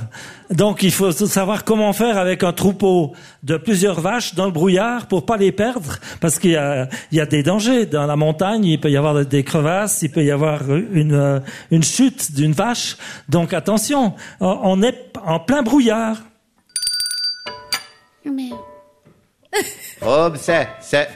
[0.50, 3.12] Donc il faut savoir comment faire avec un troupeau
[3.44, 7.18] de plusieurs vaches dans le brouillard pour pas les perdre, parce qu'il y a, il
[7.18, 8.64] y a des dangers dans la montagne.
[8.64, 12.54] Il peut y avoir des crevasses, il peut y avoir une, euh, une chute d'une
[12.54, 12.96] vache.
[13.28, 16.18] Donc attention, on- on est en plein brouillard.
[18.26, 18.50] Mais...
[20.06, 21.08] Oh, ça, ça.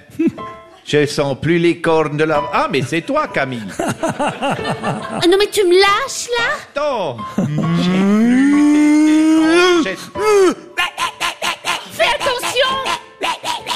[0.85, 2.41] Je sens plus les cornes de la...
[2.51, 3.61] Ah, mais c'est toi, Camille.
[3.79, 6.45] Ah, non, mais tu me lâches, là?
[6.73, 7.17] Attends.
[11.91, 12.71] Fais attention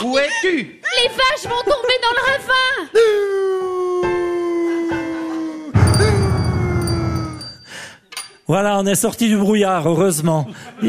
[0.04, 0.58] Où es-tu?
[0.58, 3.86] Les vaches vont tomber dans le ravin
[8.48, 10.46] Voilà, on est sorti du brouillard, heureusement.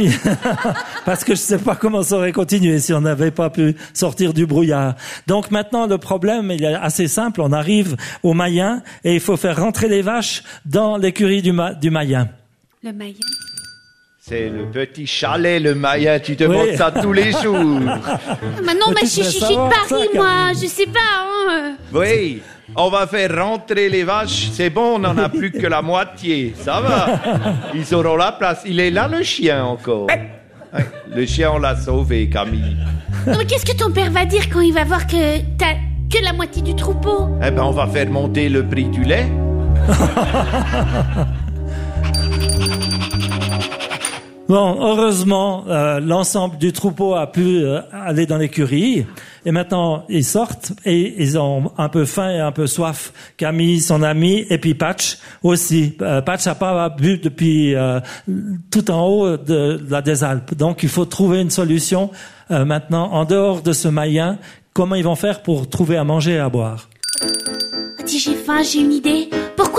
[1.07, 4.35] Parce que je sais pas comment ça aurait continué si on n'avait pas pu sortir
[4.35, 4.95] du brouillard.
[5.27, 7.41] Donc maintenant, le problème, il est assez simple.
[7.41, 11.73] On arrive au Mayen et il faut faire rentrer les vaches dans l'écurie du, Ma-
[11.73, 12.29] du Mayen.
[12.83, 13.17] Le maillot.
[14.29, 16.57] C'est le petit chalet, le Maya, tu te Oui.
[16.57, 17.57] montres ça tous les jours.
[17.61, 20.53] Mais non, Mais je, suis de Paris, moi.
[20.53, 20.99] Je sais pas,
[21.49, 21.77] hein.
[21.95, 22.43] Oui,
[22.75, 26.55] on va faire rentrer les vaches, c'est bon, on n'en a plus que la moitié,
[26.59, 27.21] ça va.
[27.73, 28.63] Ils auront la place.
[28.67, 30.09] Il est là le chien encore.
[31.15, 32.79] Le chien, on l'a sauvé, Camille.
[33.29, 35.75] Non, mais qu'est-ce que ton père va dire quand il va voir que t'as
[36.13, 37.29] que la moitié du troupeau?
[37.47, 39.29] Eh ben, on va faire monter le prix du lait.
[44.49, 49.05] Bon, heureusement, euh, l'ensemble du troupeau a pu euh, aller dans l'écurie.
[49.45, 53.13] Et maintenant, ils sortent et ils ont un peu faim et un peu soif.
[53.37, 55.97] Camille, son ami, et puis Patch aussi.
[56.01, 57.99] Euh, Patch n'a pas bu depuis euh,
[58.71, 60.55] tout en haut de, la des Alpes.
[60.55, 62.11] Donc, il faut trouver une solution
[62.53, 64.39] euh, maintenant en dehors de ce mayen.
[64.73, 66.89] Comment ils vont faire pour trouver à manger et à boire?
[68.05, 69.29] Si j'ai faim, j'ai une idée.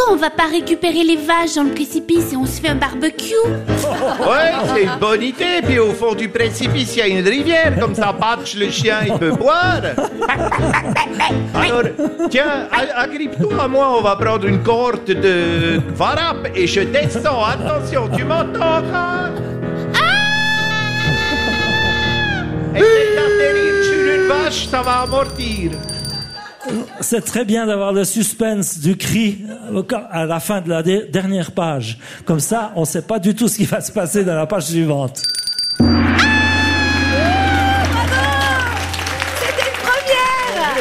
[0.10, 3.34] On va pas récupérer les vaches dans le précipice et on se fait un barbecue
[3.46, 5.62] Ouais, c'est une bonne idée.
[5.64, 7.78] Puis au fond du précipice, il y a une rivière.
[7.80, 9.82] Comme ça, Patch, le chien, il peut boire.
[11.54, 11.84] Alors,
[12.30, 13.98] tiens, agrippe-toi à moi.
[13.98, 17.44] On va prendre une cohorte de varap et je descends.
[17.44, 18.84] Attention, tu m'entends
[22.76, 25.72] Essaye d'atterrir sur une vache, ça va amortir.
[27.02, 29.40] C'est très bien d'avoir le suspense du cri
[30.12, 31.98] à la fin de la dernière page.
[32.26, 34.46] Comme ça, on ne sait pas du tout ce qui va se passer dans la
[34.46, 35.22] page suivante.
[35.78, 35.88] C'était
[39.70, 40.78] une première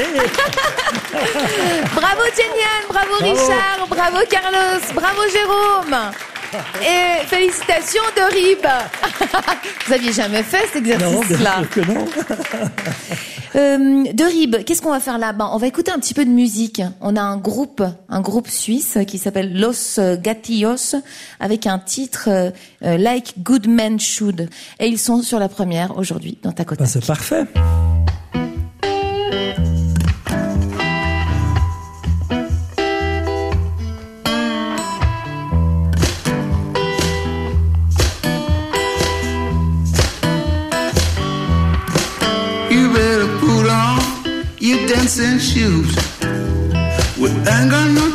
[1.94, 5.96] Bravo Jennian, bravo, Richard, bravo Carlos, bravo Jérôme.
[6.80, 8.64] Et félicitations Dorib.
[9.86, 11.54] Vous aviez jamais fait cet Non, bien exercice-là.
[11.58, 12.04] sûr que non.
[13.54, 16.82] Euh, Dorib, qu'est-ce qu'on va faire là-bas On va écouter un petit peu de musique.
[17.00, 20.96] On a un groupe, un groupe suisse qui s'appelle Los Gatillos
[21.40, 22.50] avec un titre euh,
[22.82, 24.48] euh, Like Good Men Should.
[24.80, 26.78] Et ils sont sur la première aujourd'hui dans ta côte.
[26.78, 27.44] Ben, c'est parfait.
[45.16, 45.96] Dancing shoes.
[47.18, 48.05] We ain't got no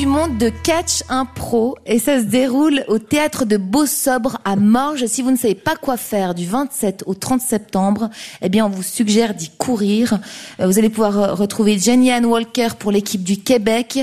[0.00, 5.04] du Monde de catch impro et ça se déroule au théâtre de Beau-Sobre à Morges.
[5.04, 8.08] Si vous ne savez pas quoi faire du 27 au 30 septembre,
[8.40, 10.18] eh bien, on vous suggère d'y courir.
[10.58, 13.98] Euh, Vous allez pouvoir euh, retrouver Jenny Ann Walker pour l'équipe du Québec.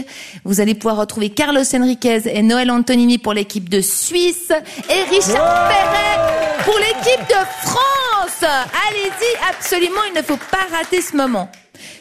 [0.45, 5.67] Vous allez pouvoir retrouver Carlos Enriquez et Noël Antonini pour l'équipe de Suisse et Richard
[5.67, 8.43] Perret pour l'équipe de France.
[8.43, 11.49] Allez-y, absolument, il ne faut pas rater ce moment.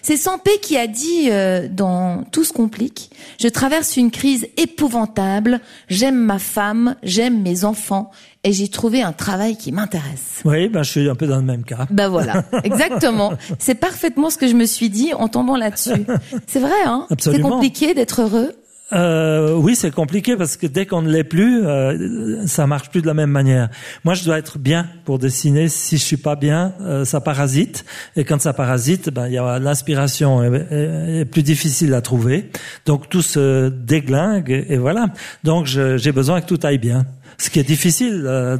[0.02, 3.10] C'est Sampé qui a dit euh, dans Tout se complique,
[3.40, 8.10] je traverse une crise épouvantable, j'aime ma femme, j'aime mes enfants
[8.44, 10.42] et j'ai trouvé un travail qui m'intéresse.
[10.44, 11.86] Oui, ben, je suis un peu dans le même cas.
[11.90, 13.32] Ben voilà, exactement.
[13.58, 16.06] C'est parfaitement ce que je me suis dit en tombant là-dessus.
[16.46, 17.06] C'est vrai, hein?
[17.08, 17.50] C'est Absolument.
[17.50, 18.52] compliqué d'être heureux.
[18.92, 23.02] Euh, oui, c'est compliqué parce que dès qu'on ne l'est plus, euh, ça marche plus
[23.02, 23.68] de la même manière.
[24.04, 25.68] Moi, je dois être bien pour dessiner.
[25.68, 27.84] Si je suis pas bien, euh, ça parasite.
[28.14, 32.50] Et quand ça parasite, ben il y a l'inspiration est, plus difficile à trouver.
[32.84, 35.06] Donc tout se déglingue et, voilà.
[35.42, 37.06] Donc j'ai besoin que tout aille bien.
[37.38, 38.56] Ce qui est difficile, euh,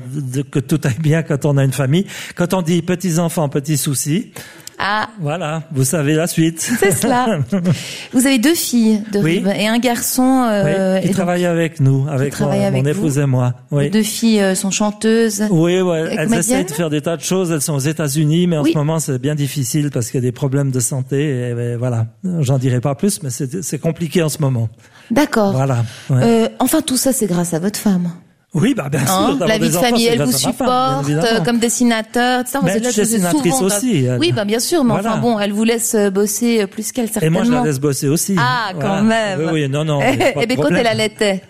[0.51, 2.07] que tout aille bien quand on a une famille.
[2.35, 4.33] Quand on dit petits enfants, petits soucis,
[4.79, 6.61] Ah, voilà, vous savez la suite.
[6.61, 7.39] c'est cela.
[8.12, 9.43] Vous avez deux filles de Oui.
[9.57, 10.47] Et un garçon.
[10.51, 12.89] euh, oui, qui et donc, travaille avec nous, avec avec mon vous.
[12.89, 13.55] épouse et moi.
[13.71, 13.85] Oui.
[13.85, 15.45] les deux filles euh, sont chanteuses.
[15.51, 17.51] Oui, ouais, elles essayent de faire des tas de choses.
[17.51, 20.27] Elles sont aux États-Unis, mais en ce moment c'est bien difficile parce qu'il y a
[20.27, 21.23] des problèmes de santé.
[21.51, 22.07] Et, voilà,
[22.41, 24.69] j'en dirai pas plus, mais c'est c'est compliqué en ce moment.
[25.11, 25.53] D'accord.
[25.53, 25.85] Voilà.
[26.11, 26.21] ouais.
[26.23, 28.11] Euh, enfin, tout ça, c'est grâce à votre femme.
[28.55, 29.13] Oui, bah bien sûr.
[29.15, 31.27] Hein, d'avoir la vie de famille, elle vous femme, bien supporte évidemment.
[31.41, 32.59] euh, comme dessinateur, etc.
[32.63, 34.19] Mais là, dessinatrice souvent aussi, elle.
[34.19, 35.11] Oui, bah bien sûr, mais Voilà.
[35.13, 37.41] enfin bon, elle vous laisse euh, bosser euh, plus qu'elle Et certainement.
[37.41, 38.35] moi, je la laisse bosser aussi.
[38.39, 38.89] Ah, Voilà.
[38.89, 39.39] quand même.
[39.41, 40.01] Oui, oui, non, non.
[40.01, 41.43] a pas de Eh quand elle allaitait,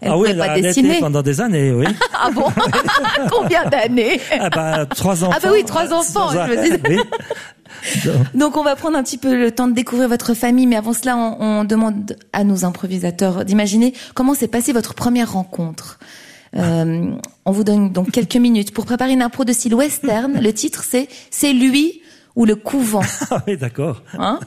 [0.00, 0.98] elle ah oui, elle a dessiner.
[1.00, 1.86] pendant des années, oui.
[2.14, 2.46] Ah bon
[3.30, 5.34] Combien d'années ah bah, trois enfants.
[5.36, 6.80] Ah bah oui, trois enfants, je me disais.
[6.88, 6.98] Oui.
[8.34, 10.92] Donc on va prendre un petit peu le temps de découvrir votre famille, mais avant
[10.92, 15.98] cela, on, on demande à nos improvisateurs d'imaginer comment s'est passée votre première rencontre.
[16.56, 17.10] Euh,
[17.44, 20.40] on vous donne donc quelques minutes pour préparer une impro de style western.
[20.40, 22.00] Le titre c'est C'est lui
[22.34, 23.02] ou le couvent?
[23.30, 24.02] Ah oui, d'accord.
[24.18, 24.38] Hein?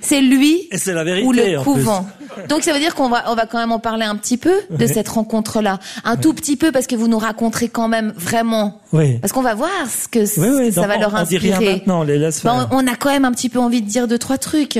[0.00, 2.06] C'est lui Et c'est la vérité, ou le en couvent.
[2.48, 4.52] Donc ça veut dire qu'on va on va quand même en parler un petit peu
[4.70, 8.12] de cette rencontre là, un tout petit peu parce que vous nous raconterez quand même
[8.16, 9.18] vraiment Oui.
[9.18, 11.54] parce qu'on va voir ce que, Oui, ça va on- leur on dit inspirer.
[11.56, 12.68] rien maintenant, on les laisse faire.
[12.72, 14.78] on, on a quand même un petit peu envie de dire deux trois trucs.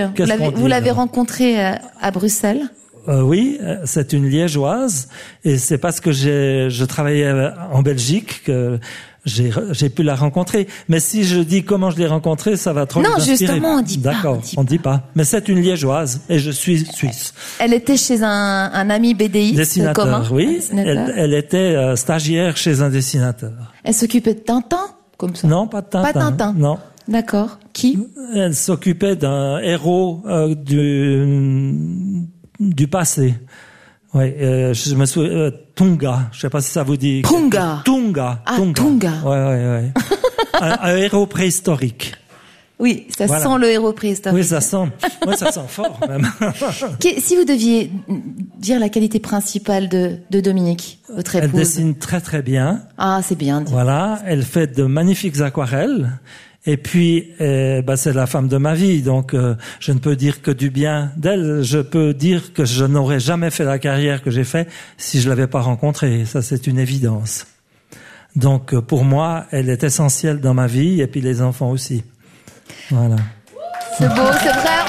[0.55, 2.71] Vous l'avez rencontré euh, à Bruxelles?
[3.09, 5.09] Euh, oui, c'est une liégeoise
[5.45, 8.79] et c'est parce que j'ai je travaillais euh, en Belgique que
[9.25, 10.67] j'ai j'ai pu la rencontrer.
[10.89, 13.83] Mais si je dis comment je l'ai rencontrée, ça va trop Non, vous justement, on
[13.83, 15.03] dit pas, D'accord, on on dit pas.
[15.15, 17.33] Mais c'est une liégeoise et je suis suisse.
[17.59, 18.29] Elle était chez un,
[18.73, 20.25] un ami BDiste Dessinateur, commun.
[20.31, 20.47] oui.
[20.47, 20.93] un dessinateur.
[21.09, 23.53] Elle, elle était euh, stagiaire chez un dessinateur.
[23.85, 24.87] Elle s'occupait de Tintin,
[25.17, 25.49] comme ça?
[25.49, 26.13] Non, pas de Tintin.
[26.13, 26.55] Pas Tintin.
[26.57, 26.79] Non.
[27.09, 27.59] D'accord.
[27.73, 27.99] Qui?
[28.35, 31.25] Elle s'occupait d'un héros euh, du
[32.61, 33.35] du passé.
[34.13, 36.29] Oui, euh, je me souviens euh, Tunga.
[36.33, 37.23] Je sais pas si ça vous dit.
[37.23, 37.83] Tunga.
[37.85, 38.43] Tunga.
[38.45, 39.13] Ah, Tunga.
[39.25, 39.93] Ouais, ouais, ouais.
[40.61, 42.15] un, un héros préhistorique.
[42.81, 43.43] Oui, ça Voilà.
[43.45, 44.39] sent le héros préhistorique.
[44.39, 44.89] Oui, ça sent.
[45.27, 46.27] Ouais, ça sent fort même.
[47.19, 47.91] Si vous deviez
[48.59, 51.61] dire la qualité principale de, de Dominique, votre Elle épouse.
[51.61, 52.83] dessine très très bien.
[52.97, 53.71] Ah, c'est bien dit.
[53.71, 56.11] Voilà, elle fait de magnifiques aquarelles.
[56.67, 60.15] Et puis, euh, bah, c'est la femme de ma vie, donc euh, je ne peux
[60.15, 61.63] dire que du bien d'elle.
[61.63, 65.29] Je peux dire que je n'aurais jamais fait la carrière que j'ai fait si je
[65.31, 66.27] l'avais pas rencontrée.
[66.27, 67.47] Ça, c'est une évidence.
[68.37, 72.05] Donc, euh, pour moi, elle est essentielle dans ma vie, et puis les enfants aussi.
[72.91, 73.17] Voilà.
[73.97, 74.80] C'est beau, c'est vrai.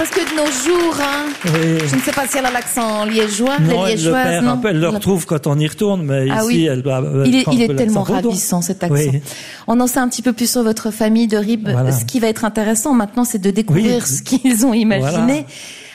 [0.00, 1.78] Parce que de nos jours, hein, Oui.
[1.86, 4.44] je ne sais pas si elle a l'accent liégeois, Non, les elle le liégeoises, perd
[4.46, 6.64] non un peu, elle le retrouve quand on y retourne, mais Ah ici, oui.
[6.64, 7.02] elle doit.
[7.04, 8.94] elle Il est, il est tellement ravissant cet accent.
[8.94, 9.20] Oui.
[9.66, 11.68] On en sait un petit peu plus sur votre famille de Rib.
[11.68, 11.92] Voilà.
[11.92, 15.10] Ce qui va être intéressant maintenant, c'est de découvrir ce qu'ils ont imaginé.
[15.10, 15.44] Voilà.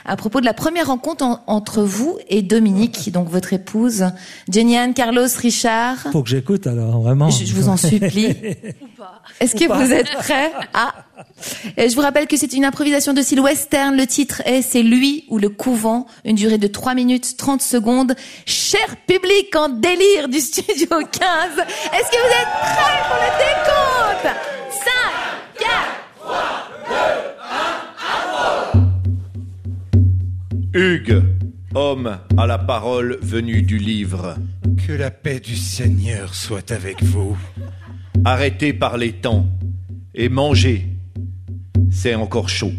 [0.08, 4.06] À propos de la première rencontre en- entre vous et Dominique, donc votre épouse,
[4.52, 5.98] Jenny Anne, Carlos, Richard.
[6.12, 7.30] Faut que j'écoute alors, vraiment.
[7.32, 8.28] Je, je vous en supplie.
[9.40, 10.52] Est-ce que vous êtes prêts?
[10.74, 10.94] Ah.
[11.78, 13.96] Et je vous rappelle que c'est une improvisation de style western.
[13.98, 16.06] Le titre est C'est lui ou le couvent.
[16.24, 18.16] Une durée de 3 minutes 30 secondes.
[18.46, 21.00] Cher public en délire du studio 15.
[21.58, 24.36] Est-ce que vous êtes prêts pour le décompte?
[30.76, 31.24] Hugues,
[31.74, 34.36] homme à la parole venue du livre.
[34.86, 37.38] Que la paix du Seigneur soit avec vous.
[38.26, 39.48] Arrêtez par les temps
[40.14, 40.90] et mangez.
[41.90, 42.74] C'est encore chaud.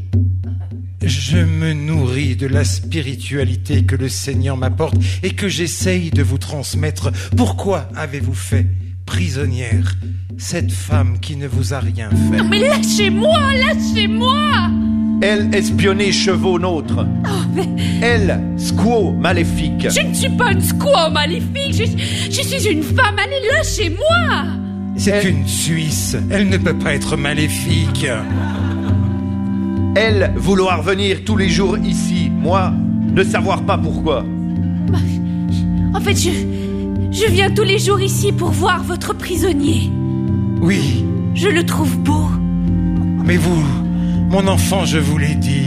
[1.03, 6.37] Je me nourris de la spiritualité que le Seigneur m'apporte et que j'essaye de vous
[6.37, 7.11] transmettre.
[7.35, 8.67] Pourquoi avez-vous fait
[9.07, 9.95] prisonnière
[10.39, 14.71] cette femme qui ne vous a rien fait Mais lâchez-moi, lâchez-moi
[15.23, 17.07] Elle espionnait chevaux nôtres.
[18.03, 19.89] Elle, squaw maléfique.
[19.89, 21.85] Je ne suis pas une squaw maléfique, je,
[22.31, 24.45] je suis une femme, allez, lâchez-moi
[24.97, 28.07] C'est une Suisse, elle ne peut pas être maléfique.
[29.95, 32.31] Elle, vouloir venir tous les jours ici.
[32.31, 32.71] Moi,
[33.15, 34.27] ne savoir pas pourquoi.
[35.95, 36.31] En fait, je,
[37.11, 39.91] je viens tous les jours ici pour voir votre prisonnier.
[40.61, 42.27] Oui, Je le trouve beau.
[43.25, 43.63] mais vous,
[44.31, 45.67] mon enfant, je vous l'ai dit,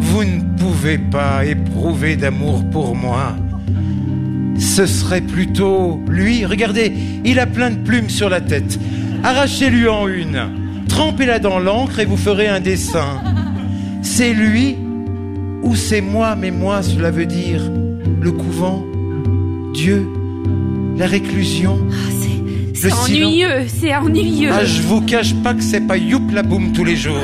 [0.00, 3.36] vous ne pouvez pas éprouver d'amour pour moi.
[4.58, 6.44] Ce serait plutôt lui.
[6.44, 6.92] Regardez,
[7.24, 8.78] il a plein de plumes sur la tête.
[9.22, 10.40] Arrachez-lui en une.
[10.88, 13.20] Trempez-la dans l'encre et vous ferez un dessin.
[14.02, 14.76] C'est lui
[15.62, 17.60] ou c'est moi, mais moi, cela veut dire
[18.20, 18.84] le couvent,
[19.72, 20.06] Dieu,
[20.96, 21.78] la réclusion.
[22.74, 24.50] C'est Le ennuyeux, c'est ennuyeux.
[24.52, 27.18] Ah, je vous cache pas que c'est pas youp la boum tous les jours.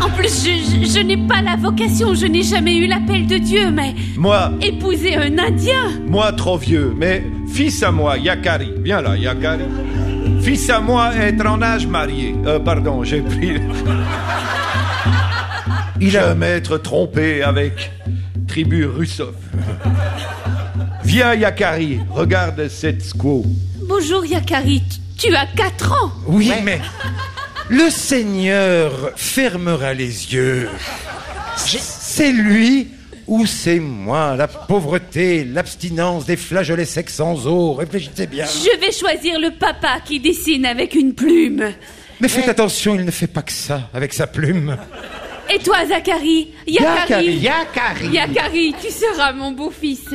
[0.00, 3.38] En plus, je, je- je n'ai pas la vocation, je n'ai jamais eu l'appel de
[3.38, 8.70] Dieu, mais Moi, épouser un Indien, moi trop vieux, mais fils à moi, Yakari.
[8.84, 9.64] Viens là, Yakari.
[10.42, 12.34] Fils à moi, être en âge marié.
[12.46, 13.54] Euh, pardon, j'ai pris.
[16.00, 17.90] Il a m'être trompé avec
[18.46, 19.34] tribu Russov.
[21.12, 23.44] Viens, Yakari, regarde cette squaw.
[23.82, 24.82] bonjour Yakari,
[25.18, 26.10] tu, as 4 ans.
[26.26, 26.80] Oui, mais
[27.68, 30.70] le Seigneur fermera les yeux.
[31.58, 32.88] C'est lui
[33.26, 37.74] ou c'est moi, la pauvreté, l'abstinence des flageolets secs sans eau.
[37.74, 38.46] Réfléchissez bien.
[38.46, 41.74] Je vais choisir le papa qui dessine avec une plume.
[42.22, 44.78] Mais faites attention, il ne fait pas que ça avec sa plume.
[45.54, 48.08] Et toi, Zachary Yakari Yakari.
[48.14, 50.08] Yakari, tu seras mon beau-fils.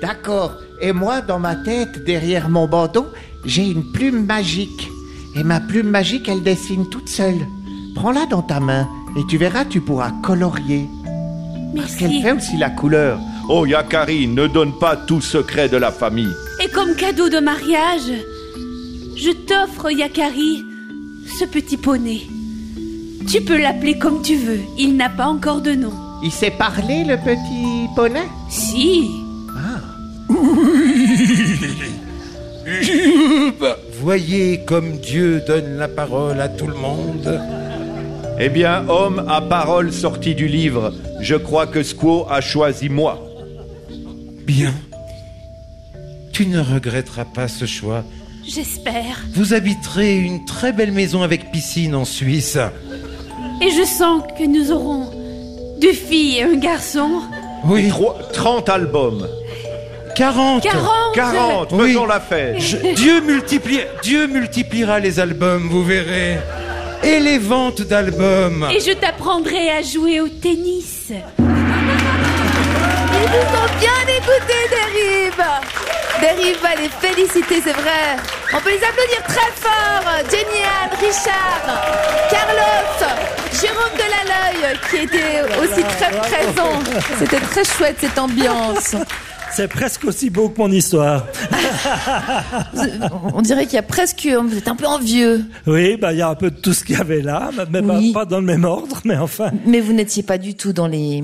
[0.00, 0.54] D'accord.
[0.80, 3.06] Et moi, dans ma tête, derrière mon bandeau,
[3.44, 4.88] j'ai une plume magique.
[5.34, 7.46] Et ma plume magique, elle dessine toute seule.
[7.94, 10.86] Prends-la dans ta main et tu verras, tu pourras colorier.
[11.76, 13.18] Parce qu'elle fait aussi la couleur.
[13.48, 16.32] Oh, Yakari, ne donne pas tout secret de la famille.
[16.64, 18.12] Et comme cadeau de mariage,
[19.16, 20.62] je t'offre, Yakari,
[21.38, 22.22] ce petit poney.
[23.26, 25.92] Tu peux l'appeler comme tu veux, il n'a pas encore de nom.
[26.22, 28.26] Il sait parler, le petit poney?
[28.48, 29.08] Si.
[34.00, 37.40] Voyez comme Dieu donne la parole à tout le monde.
[38.40, 43.24] Eh bien, homme à parole sortie du livre, je crois que Squo a choisi moi.
[44.46, 44.72] Bien.
[46.32, 48.04] Tu ne regretteras pas ce choix.
[48.46, 49.24] J'espère.
[49.34, 52.58] Vous habiterez une très belle maison avec piscine en Suisse.
[53.60, 55.10] Et je sens que nous aurons
[55.80, 57.22] deux filles et un garçon.
[57.64, 57.90] Oui.
[58.32, 59.26] 30 albums.
[60.18, 60.62] 40.
[60.64, 61.88] 40 40, Oui.
[61.92, 62.56] faisons la fête.
[62.60, 66.38] Je- Dieu, multiplie, Dieu multipliera les albums, vous verrez.
[67.04, 68.66] Et les ventes d'albums.
[68.74, 71.10] Et je t'apprendrai à jouer au tennis.
[71.10, 71.14] Ils
[73.34, 75.42] nous ont bien écoutés, Dérive
[76.20, 78.16] Dérive va les féliciter, c'est vrai.
[78.52, 80.02] On peut les applaudir très fort.
[80.28, 81.66] Jenny Anne, Richard,
[82.28, 83.06] Carlos,
[83.52, 86.80] Jérôme Delaloy, qui était aussi très présent.
[87.20, 88.96] C'était très chouette cette ambiance.
[89.52, 91.26] C'est presque aussi beau que mon histoire.
[93.34, 94.26] On dirait qu'il y a presque...
[94.26, 95.44] Vous êtes un peu envieux.
[95.66, 97.82] Oui, bah il y a un peu de tout ce qu'il y avait là, mais
[97.82, 98.12] pas- Oui.
[98.12, 99.50] pas, dans le même ordre, mais enfin.
[99.66, 101.22] Mais vous n'étiez pas du tout dans les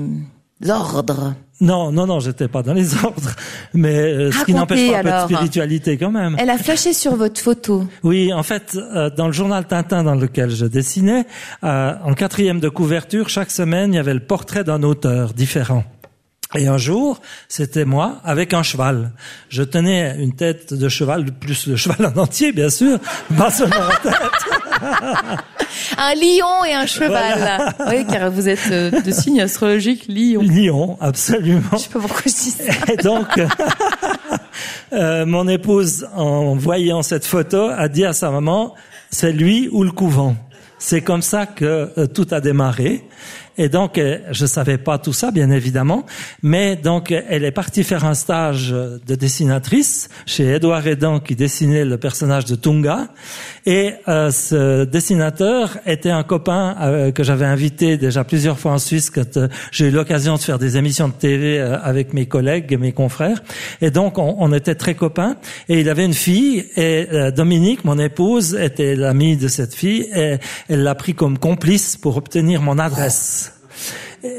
[0.69, 1.33] ordres.
[1.61, 3.31] Non, non, non, j'étais pas dans les ordres,
[3.73, 6.35] mais euh, ce qui n'empêche pas un peu de spiritualité quand même.
[6.37, 7.87] Elle a flashé sur votre photo.
[8.03, 11.25] Oui, en fait, euh, dans le journal Tintin dans lequel je dessinais,
[11.63, 15.85] euh, en quatrième de couverture, chaque semaine, il y avait le portrait d'un auteur différent.
[16.53, 17.19] Et un jour,
[17.49, 19.11] c'était moi avec un cheval.
[19.49, 22.99] Je tenais une tête de cheval, plus le cheval en entier, bien sûr,
[23.37, 24.21] pas seulement la tête.
[25.97, 27.73] Un lion et un cheval.
[27.87, 30.41] Oui, car vous êtes euh, de signe astrologique lion.
[30.41, 31.61] Lion, absolument.
[31.73, 32.63] Je sais pas pourquoi je dis ça.
[32.93, 33.27] Et donc,
[34.93, 38.73] euh, mon épouse, en voyant cette photo, a dit à sa maman,
[39.09, 40.35] c'est lui ou le couvent.
[40.77, 43.03] C'est comme ça que euh, tout a démarré.
[43.57, 46.05] Et donc, euh, je savais pas tout ça, bien évidemment,
[46.43, 51.35] mais donc elle est partie faire un stage euh, de dessinatrice chez Édouard Edan qui
[51.35, 53.07] dessinait le personnage de Tunga.
[53.65, 58.77] Et euh, ce dessinateur était un copain euh, que j'avais invité déjà plusieurs fois en
[58.77, 62.25] Suisse quand euh, j'ai eu l'occasion de faire des émissions de TV euh, avec mes
[62.25, 63.41] collègues et mes confrères.
[63.81, 65.35] Et donc, on, était très copains.
[65.67, 70.07] Et il avait une fille, et euh, Dominique, mon épouse, était l'amie de cette fille,
[70.15, 70.37] et
[70.69, 73.44] elle l'a pris comme complice pour obtenir mon adresse.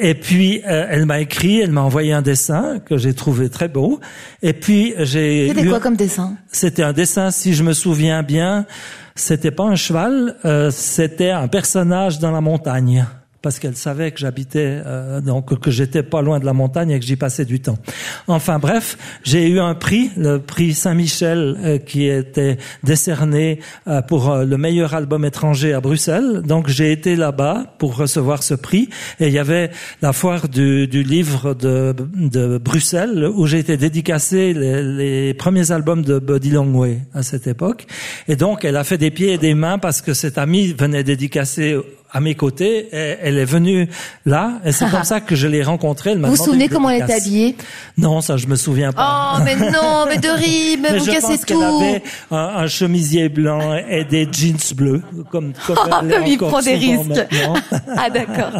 [0.01, 3.68] Et puis euh, elle m'a écrit, elle m'a envoyé un dessin que j'ai trouvé très
[3.68, 4.01] beau.
[4.43, 6.37] Et puis j'ai C'était eu- quoi comme dessin?
[6.51, 8.66] C'était un dessin, si je me souviens bien,
[9.14, 13.07] c'était pas un cheval, euh, c'était un personnage dans la montagne.
[13.47, 16.99] Parce qu'elle savait que j'habitais, euh, donc que j'étais pas loin de la montagne et
[16.99, 17.79] que j'y passais du temps.
[18.27, 24.31] Enfin bref, j'ai eu un prix, le prix Saint-Michel, euh, qui était décerné euh, pour
[24.31, 26.43] euh, le meilleur album étranger à Bruxelles.
[26.45, 28.89] Donc j'ai été là-bas pour recevoir ce prix
[29.21, 29.71] et il y avait
[30.03, 35.71] la foire du, du livre de, de Bruxelles où j'ai été dédicacé les, les premiers
[35.71, 37.87] albums de Buddy Longway à cette époque.
[38.27, 41.05] Et donc elle a fait des pieds et des mains parce que cette amie venait
[41.05, 41.77] dédicacer
[42.13, 42.89] à mes côtés.
[42.93, 43.89] Elle est venue
[44.25, 46.11] là et c'est comme ça que je l'ai rencontrée.
[46.13, 47.57] Elle m'a Vous vous souvenez comment elle était habillée?
[47.99, 49.35] Non, ça je me souviens pas.
[49.37, 51.63] Oh, mais non, mais de rire, mais vous je cassez pense qu'elle tout.
[51.81, 56.39] avait un, un chemisier blanc et des jeans bleus, comme, comme, Oh, elle comme il
[56.39, 57.07] prend des risques.
[57.09, 57.55] maintenant.
[57.97, 58.53] Ah, d'accord.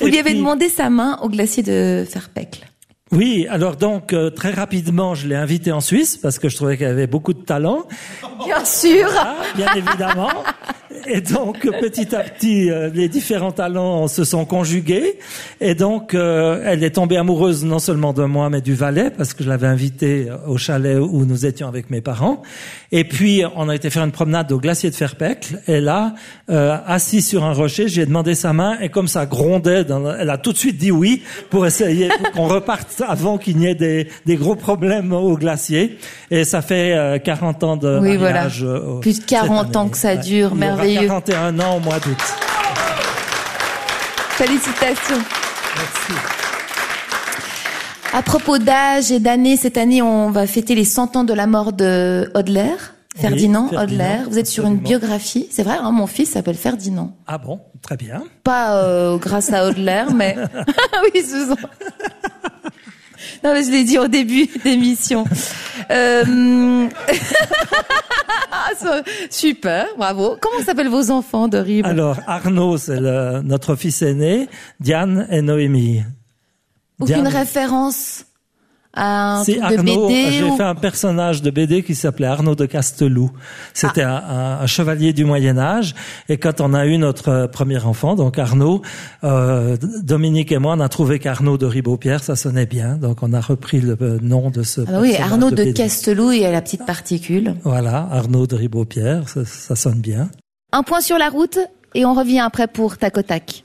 [0.00, 2.60] Vous lui avez demandé sa main au glacier de Ferpecle.
[3.12, 6.76] Oui, alors donc euh, très rapidement, je l'ai invitée en Suisse parce que je trouvais
[6.76, 7.86] qu'elle avait beaucoup de talent,
[8.46, 9.08] Bien sûr.
[9.56, 10.30] bien évidemment.
[11.06, 15.18] Et donc petit à petit, euh, les différents talents se sont conjugués.
[15.60, 19.32] Et donc euh, elle est tombée amoureuse non seulement de moi, mais du valet parce
[19.32, 22.42] que je l'avais invitée au chalet où nous étions avec mes parents.
[22.92, 25.60] Et puis on a été faire une promenade au glacier de Ferpecle.
[25.68, 26.14] Et là,
[26.50, 30.14] euh, assis sur un rocher, j'ai demandé sa main et comme ça grondait, dans le-
[30.18, 33.74] elle a tout de suite dit oui pour essayer qu'on reparte avant qu'il n'y ait
[33.74, 35.98] des, des gros problèmes au glacier.
[36.30, 38.46] Et ça fait euh, 40 ans de Oui, voilà.
[38.62, 40.18] euh, Plus de cette 40 ans que ça Ouais.
[40.18, 41.00] dure, Il y aura merveilleux.
[41.08, 42.18] 41 ans au mois d'août.
[44.30, 45.18] Félicitations.
[48.12, 51.46] À propos d'âge et d'années, cette année, on va fêter les 100 ans de la
[51.46, 54.18] mort de Hodler, Oui, Ferdinand, Hodler.
[54.28, 55.46] Vous êtes sur une biographie.
[55.50, 57.14] C'est vrai, hein, mon fils s'appelle Ferdinand.
[57.28, 58.24] Ah bon, très bien.
[58.42, 60.34] Pas euh, grâce à Hodler, mais
[61.14, 61.54] oui, Susan.
[63.44, 65.24] Non, mais je l'ai dit au début d'émission.
[65.90, 66.88] Euh...
[68.78, 70.36] ça- Super, bravo.
[70.40, 74.48] Comment s'appellent vos enfants de Rib Alors Arnaud, c'est notre fils aîné,
[74.80, 76.02] Diane et Noémie.
[77.00, 78.24] Aucune Diane- référence
[78.94, 80.56] un C'est truc de Arnaud, BD j'ai ou...
[80.56, 83.30] fait un personnage de BD qui s'appelait Arnaud de Castelou.
[83.72, 84.24] C'était Ah.
[84.28, 85.94] un, un- un chevalier du Moyen Âge.
[86.28, 88.82] Et quand on a eu notre euh, premier enfant, donc Arnaud,
[89.22, 92.96] euh, Dominique et moi, on a trouvé qu'Arnaud de Ribaud-Pierre, ça sonnait bien.
[92.96, 95.72] Donc on a repris le euh, nom de ce Ah bah oui, Arnaud de, BD.
[95.74, 97.54] Castelou et la petite particule.
[97.62, 100.28] Voilà, Arnaud de Ribaud-Pierre, ça, ça sonne bien.
[100.72, 101.58] Un point sur la route.
[101.94, 103.64] et on revient après pour tac au tac.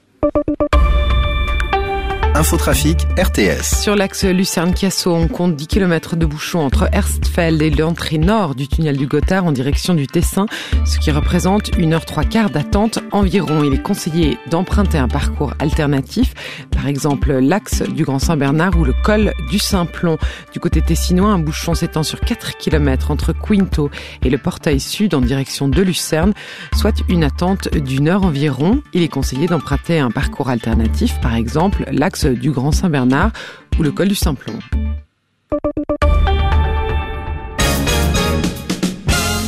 [2.36, 3.82] Infotrafic RTS.
[3.82, 8.68] Sur l'axe Lucerne-Chiasso, on compte 10 km de bouchons entre Erstfeld et l'entrée nord du
[8.68, 10.46] tunnel du Gothard en direction du Tessin,
[10.84, 13.64] ce qui représente une heure trois quarts d'attente environ.
[13.64, 16.34] Il est conseillé d'emprunter un parcours alternatif,
[16.72, 20.18] par exemple l'axe du Grand Saint-Bernard ou le col du Saint-Plon.
[20.52, 23.90] Du côté tessinois, un bouchon s'étend sur 4 km entre Quinto
[24.26, 26.34] et le portail sud en direction de Lucerne,
[26.76, 28.82] soit une attente d'une heure environ.
[28.92, 33.32] Il est conseillé d'emprunter un parcours alternatif, par exemple l'axe du Grand Saint-Bernard
[33.80, 34.60] ou le col du Saint-Plon.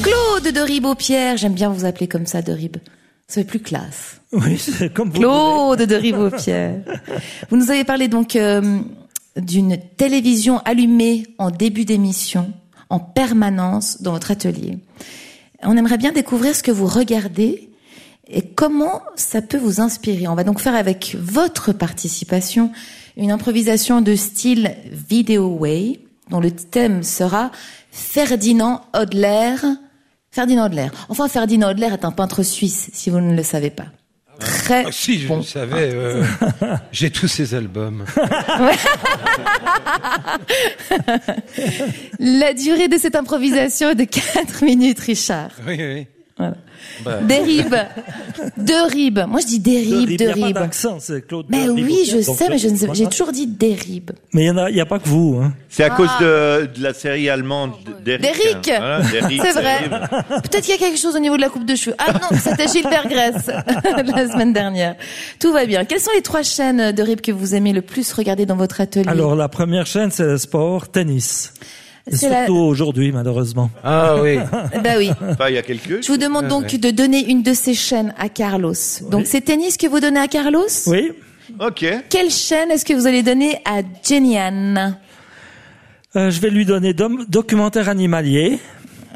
[0.02, 2.78] Claude de Ribot-Pierre, j'aime bien vous appeler comme ça de Rib.
[3.28, 4.22] Ça fait plus classe.
[4.32, 5.20] Oui, c'est comme vous.
[5.20, 6.82] Claude de Ribot-Pierre.
[7.50, 8.80] vous nous avez parlé donc euh,
[9.36, 12.54] d'une télévision allumée en début d'émission,
[12.90, 14.78] en permanence dans votre atelier.
[15.64, 17.70] On aimerait bien découvrir ce que vous regardez
[18.30, 20.28] et comment ça peut vous inspirer?
[20.28, 22.72] On va donc faire avec votre participation
[23.16, 26.00] une improvisation de style Video Way,
[26.30, 27.52] dont le thème sera
[27.92, 29.56] Ferdinand Hodler.
[30.30, 30.88] Ferdinand Hodler.
[31.10, 33.86] Enfin, Ferdinand Hodler est un peintre suisse, si vous ne le savez pas.
[34.40, 35.38] Très Ah, si, je bon.
[35.38, 35.90] le savais.
[35.94, 36.24] euh,
[36.92, 38.06] J'ai tous ces albums.
[42.20, 45.50] La durée de cette improvisation est de 4 minutes, Richard.
[45.68, 46.08] Oui, oui.
[46.38, 46.54] Voilà.
[47.04, 47.18] Bah.
[47.24, 47.76] Des ribes.
[48.58, 49.20] Deux ribes.
[49.28, 50.56] Moi, je dis des ribes, Il deux n'y a pas ribes.
[50.56, 51.48] d'accent, c'est Claude.
[51.50, 52.94] Mais oui, je donc sais, mais je ne sais- voilà.
[52.94, 54.12] j'ai toujours dit des ribes.
[54.34, 55.40] Mais il n'y a, y a pas que vous.
[55.42, 55.54] Hein.
[55.70, 55.96] C'est à Ah.
[55.98, 57.72] cause de, de la série allemande
[58.06, 58.22] d'Eric.
[58.22, 58.66] D'Eric.
[58.78, 59.90] Voilà, C'est vrai.
[60.44, 61.96] Peut-être qu'il y a quelque chose au niveau de la coupe de cheveux.
[61.98, 63.48] Ah non, c'était Gilbert Grèce
[64.16, 64.96] la semaine dernière.
[65.40, 65.86] Tout va bien.
[65.86, 68.80] Quelles sont les trois chaînes de ribes que vous aimez le plus regarder dans votre
[68.82, 69.08] atelier?
[69.10, 71.54] Alors, la première chaîne, c'est le sport, tennis.
[72.12, 73.70] La- surtout aujourd'hui, malheureusement.
[73.84, 74.38] Ah oui.
[74.84, 75.12] Bah oui.
[75.30, 76.03] Enfin, il y a quelques.
[76.03, 78.74] Je vous demande donc de donner une de ces chaînes à Carlos.
[79.12, 81.12] Donc c'est tennis que vous donnez à Carlos Oui.
[81.60, 81.86] Ok.
[82.10, 84.97] Quelle chaîne est-ce que vous allez donner à Jenny-Anne
[86.16, 88.60] Euh, je vais lui donner dom- documentaire animalier.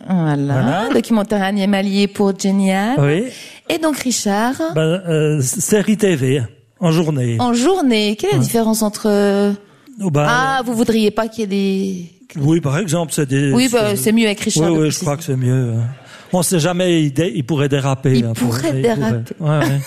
[0.08, 0.36] Voilà.
[0.36, 0.90] Voilà.
[0.94, 2.96] Documentaire animalier pour Jenny-Anne.
[3.00, 3.24] Oui.
[3.70, 6.42] Et donc Richard Ben, euh, série TV,
[6.80, 7.38] en journée.
[7.40, 9.54] En journée, quelle est la différence entre...
[10.02, 12.12] Oh, ben, Ah, vous voudriez pas qu'il y ait des...
[12.40, 13.52] Oui, par exemple, c'est des...
[13.52, 15.74] Oui, bah, c'est mieux avec Richard Oui, oui, je crois que c'est mieux.
[15.78, 15.84] hein.
[16.34, 18.14] On sait jamais, il, dé- il pourrait déraper.
[18.16, 18.34] Il peu.
[18.34, 19.34] pourrait déraper.
[19.42, 19.80] Ouais, ouais.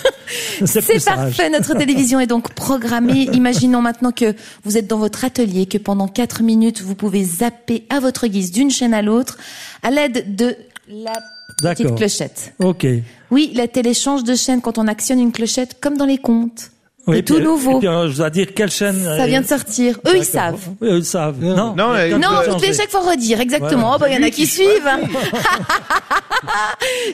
[0.66, 3.28] C'est parfait, notre télévision est donc programmée.
[3.32, 7.84] Imaginons maintenant que vous êtes dans votre atelier, que pendant 4 minutes, vous pouvez zapper
[7.88, 9.38] à votre guise d'une chaîne à l'autre
[9.82, 10.55] à l'aide de
[10.88, 11.12] la
[11.59, 11.95] petite D'accord.
[11.97, 12.55] clochette.
[12.59, 12.86] Ok.
[13.30, 16.70] Oui, la télé change de chaîne quand on actionne une clochette, comme dans les contes.
[17.07, 17.76] Oui, tout puis- nouveau.
[17.76, 19.02] Et puis, euh, je dois dire quelle chaîne.
[19.05, 19.98] Ça vient de sortir.
[20.07, 20.59] Eux, ils savent.
[20.80, 21.38] Oui, eux, ils savent.
[21.40, 23.70] Non, Non, Non, peut toutes les chaque fois redire, exactement.
[23.70, 23.96] Voilà.
[23.96, 24.88] Oh, bah, il y en a qui suivent.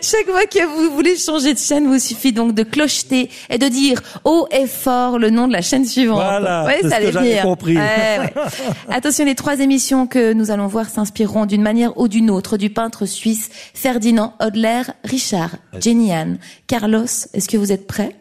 [0.03, 3.67] chaque fois que vous voulez changer de chaîne, vous suffit donc de clocheter et de
[3.67, 6.23] dire haut et fort le nom de la chaîne suivante.
[6.23, 7.77] Voilà, ouais, c'est ça ce que compris.
[7.77, 8.33] Ouais, ouais.
[8.91, 12.71] Attention, les trois émissions que nous allons voir s'inspireront d'une manière ou d'une autre du
[12.71, 17.05] peintre suisse Ferdinand Hodler, Richard, Jenny Anne, Carlos.
[17.35, 18.17] Est-ce que vous êtes prêts?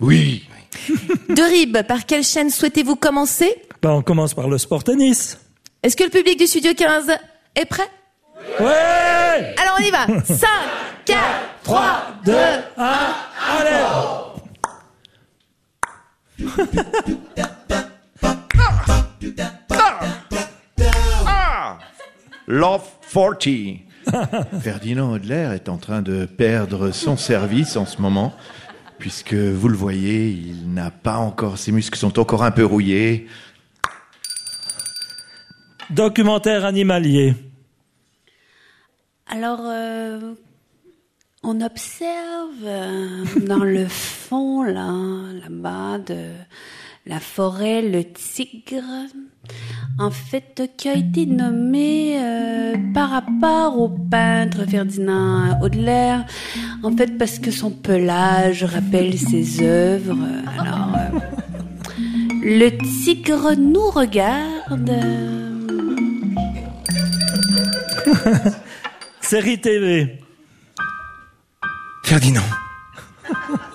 [0.00, 0.44] Oui.
[1.28, 3.54] De Rib, par quelle chaîne souhaitez-vous commencer?
[3.82, 5.38] Ben, on commence par le sport tennis.
[5.82, 7.12] Est-ce que le public du Studio 15
[7.54, 7.88] est prêt?
[8.60, 10.06] Ouais Alors on y va.
[10.24, 10.46] 5,
[11.04, 11.18] 4,
[11.64, 12.32] 3, 2,
[12.76, 12.92] 1,
[13.58, 13.84] allez.
[22.46, 23.48] Love 40.
[24.60, 28.34] Ferdinand Hodler est en train de perdre son service en ce moment,
[28.98, 33.26] puisque vous le voyez, il n'a pas encore, ses muscles sont encore un peu rouillés.
[35.90, 37.34] Documentaire animalier.
[39.26, 40.34] Alors, euh,
[41.42, 44.92] on observe euh, dans le fond, là,
[45.42, 46.30] là-bas, de
[47.06, 48.82] la forêt, le tigre,
[49.98, 56.16] en fait, qui a été nommé euh, par rapport au peintre Ferdinand Hodler,
[56.82, 60.16] en fait, parce que son pelage rappelle ses œuvres.
[60.58, 61.18] Alors, euh,
[62.42, 62.70] le
[63.04, 64.90] tigre nous regarde.
[69.20, 70.20] Série TV.
[72.04, 72.40] Ferdinand.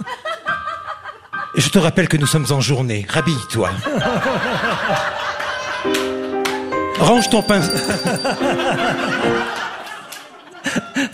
[1.56, 3.08] Je te rappelle que nous sommes en journée.
[3.10, 3.72] Rhabille-toi.
[7.00, 7.72] Range ton pinceau.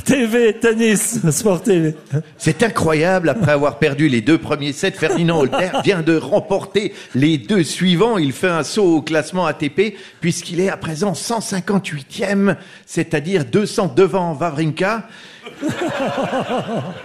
[0.06, 1.96] TV, tennis, sport TV.
[2.38, 7.38] C'est incroyable, après avoir perdu les deux premiers sets, Ferdinand Holter vient de remporter les
[7.38, 8.18] deux suivants.
[8.18, 12.56] Il fait un saut au classement ATP puisqu'il est à présent 158e,
[12.86, 15.08] c'est-à-dire 200 devant Wawrinka.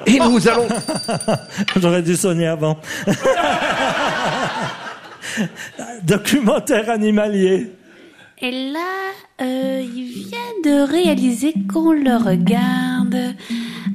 [0.06, 0.68] Et nous allons...
[1.76, 2.78] J'aurais dû sonner avant.
[6.02, 7.72] Documentaire animalier.
[8.42, 9.12] Et là,
[9.42, 13.34] euh, il vient de réaliser qu'on le regarde.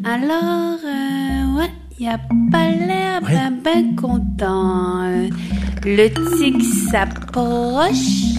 [0.03, 2.19] Alors, euh, ouais, il a
[2.51, 5.01] pas l'air ben, ben content.
[5.03, 5.29] Euh,
[5.83, 8.35] Le tigre s'approche.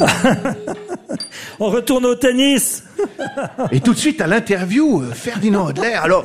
[1.60, 2.82] On retourne au tennis.
[3.70, 5.92] Et tout de suite à l'interview, euh, Ferdinand Hodler.
[5.92, 6.24] Alors,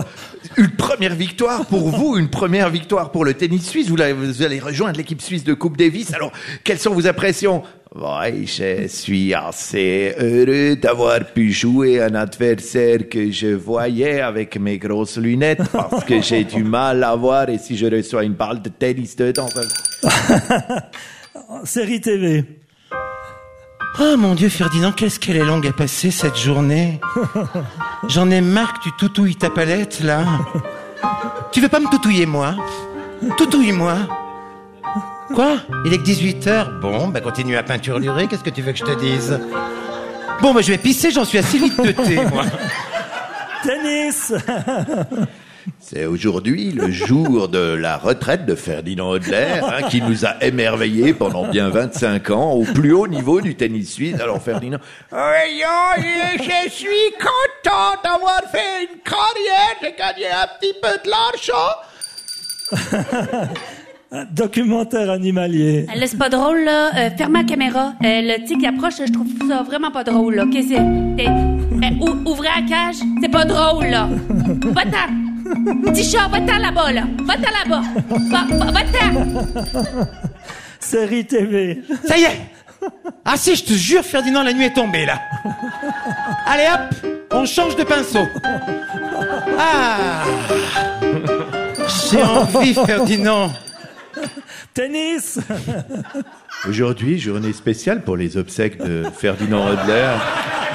[0.58, 3.90] une première victoire pour vous, une première victoire pour le tennis suisse.
[3.90, 4.02] Vous,
[4.42, 6.14] allez rejoindre l'équipe suisse de Coupe Davis.
[6.14, 6.32] Alors,
[6.64, 7.64] quelles sont vos impressions?
[7.96, 14.78] Oui, je suis assez heureux d'avoir pu jouer un adversaire que je voyais avec mes
[14.78, 18.62] grosses lunettes parce que j'ai du mal à voir et si je reçois une balle
[18.62, 19.48] de tennis dedans.
[21.64, 22.44] Série TV.
[24.00, 27.00] Oh mon Dieu, Ferdinand, qu'est-ce qu'elle est longue à passer cette journée
[28.08, 30.24] J'en ai marre que tu toutouilles ta palette, là.
[31.52, 32.56] Tu veux pas me toutouiller, moi?
[33.38, 33.96] Toutouille-moi.
[35.34, 35.58] Quoi?
[35.86, 38.84] Il est que 18h Bon, bah continue à peinturlurer, qu'est-ce que tu veux que je
[38.86, 39.40] te dise?
[40.42, 42.44] Bon, bah je vais pisser, j'en suis à 6 litres de thé, moi.
[43.64, 44.34] Tennis.
[45.80, 51.14] C'est aujourd'hui le jour de la retraite de Ferdinand Hodler, hein, qui nous a émerveillés
[51.14, 54.20] pendant bien 25 ans au plus haut niveau du tennis suisse.
[54.22, 56.04] Alors Ferdinand, Voyons,
[56.38, 56.88] je suis
[57.20, 59.76] content d'avoir fait une carrière.
[59.82, 61.76] J'ai gagné un petit peu de l'argent.
[64.32, 65.86] Documentaire animalier.
[65.94, 66.92] Euh, Là, c'est pas drôle, là.
[66.96, 67.94] Euh, ferme la caméra.
[68.04, 70.46] Euh, le tigre approche, je trouve ça vraiment pas drôle, là.
[70.52, 71.28] Qu'est-ce que c'est?
[72.00, 74.08] Ou- ouvrez la cage, c'est pas drôle, là.
[74.74, 75.27] Va-t'en!
[76.04, 77.04] Chat, va-t'en là-bas, là.
[77.24, 77.82] Va-t'en là-bas.
[78.30, 79.98] Va, va, va-t'en!
[80.80, 81.82] Série TV.
[82.08, 82.40] Ça y est
[83.26, 85.20] Ah si, je te jure, Ferdinand, la nuit est tombée, là.
[86.46, 88.26] Allez hop, on change de pinceau.
[89.60, 90.24] Ah
[92.12, 93.52] J'ai envie, Ferdinand.
[94.74, 95.40] Tennis.
[96.68, 100.14] aujourd'hui journée spéciale pour les obsèques de Ferdinand Hodler,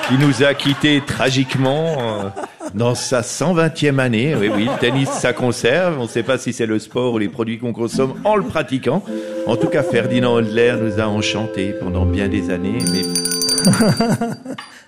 [0.09, 2.29] qui nous a quittés tragiquement euh,
[2.75, 4.35] dans sa 120e année.
[4.35, 5.99] Oui, oui, le tennis, ça conserve.
[5.99, 8.43] On ne sait pas si c'est le sport ou les produits qu'on consomme en le
[8.43, 9.03] pratiquant.
[9.47, 12.79] En tout cas, Ferdinand Hodler nous a enchantés pendant bien des années.
[12.93, 13.03] Mais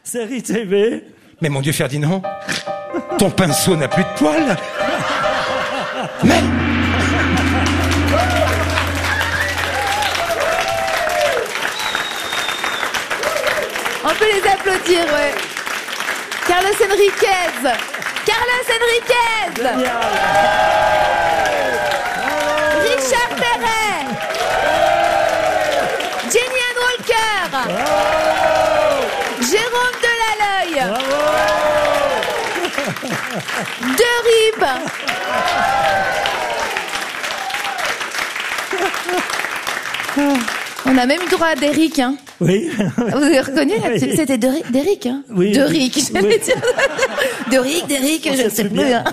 [0.02, 1.04] Série TV.
[1.40, 2.22] Mais mon Dieu, Ferdinand,
[3.18, 4.56] ton pinceau n'a plus de poils.
[6.22, 6.40] Mais
[14.04, 15.53] On peut les applaudir, ouais.
[16.54, 17.56] Carlos Enriquez.
[18.24, 19.50] Carlos Enriquez.
[22.84, 24.06] Richard Perret.
[26.30, 27.50] Jenny Ann Walker.
[29.50, 30.74] Jérôme Delaloy.
[33.98, 34.62] De Rib.
[40.86, 42.16] On a même eu droit à Derrick, hein.
[42.40, 42.68] Oui.
[42.96, 43.98] Vous avez reconnu Oui.
[44.16, 45.52] C'était Derrick, Derrick, hein Oui.
[45.52, 46.40] Derrick, j'allais Oui.
[46.44, 46.54] dire.
[47.50, 49.12] Derrick, Derrick, je ne sais plus bien, hein.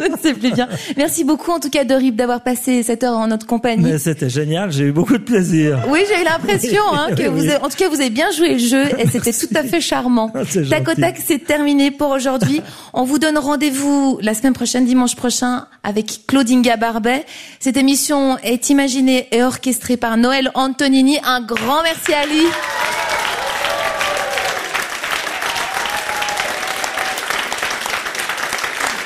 [0.00, 0.68] je ne sais plus bien.
[0.96, 3.98] Merci beaucoup, en tout cas, Dorib, d'avoir passé cette heure en notre compagnie.
[3.98, 5.78] C'était génial, j'ai eu beaucoup de plaisir.
[5.88, 8.54] Oui, j'ai eu l'impression hein, que vous, avez- en tout cas, vous avez bien joué
[8.54, 10.32] le jeu et c'était tout à fait charmant.
[10.48, 12.60] C'est Tac au tac, c'est terminé pour aujourd'hui.
[12.92, 17.24] On vous donne rendez-vous la semaine prochaine, dimanche prochain, avec Claudinga Barbet.
[17.60, 21.18] Cette émission est imaginée et orchestrée par Noël Antonini.
[21.22, 22.46] Un grand merci à lui.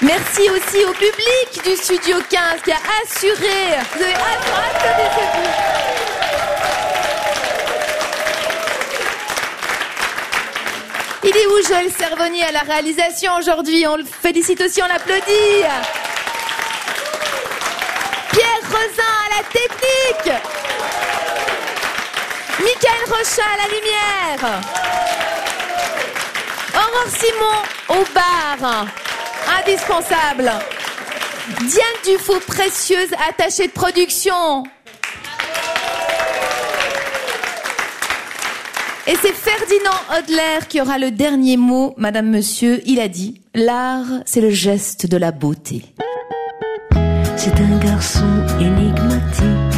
[0.00, 3.76] Merci aussi au public du Studio 15 qui a assuré.
[3.96, 4.14] Vous avez
[11.24, 13.86] Il est où Joël Servoni à la réalisation aujourd'hui?
[13.88, 15.64] On le félicite aussi, on l'applaudit.
[18.78, 20.30] Rosin à la technique.
[22.60, 24.62] Michael Rochat à la lumière.
[26.74, 27.58] Aurore Simon
[27.88, 28.86] au bar.
[29.60, 30.52] Indispensable.
[31.60, 34.62] Diane Dufaux, précieuse attachée de production.
[39.06, 42.82] Et c'est Ferdinand Hodler qui aura le dernier mot, Madame Monsieur.
[42.84, 45.82] Il a dit, l'art, c'est le geste de la beauté
[47.40, 48.26] c'est un garçon
[48.58, 49.76] énigmatique,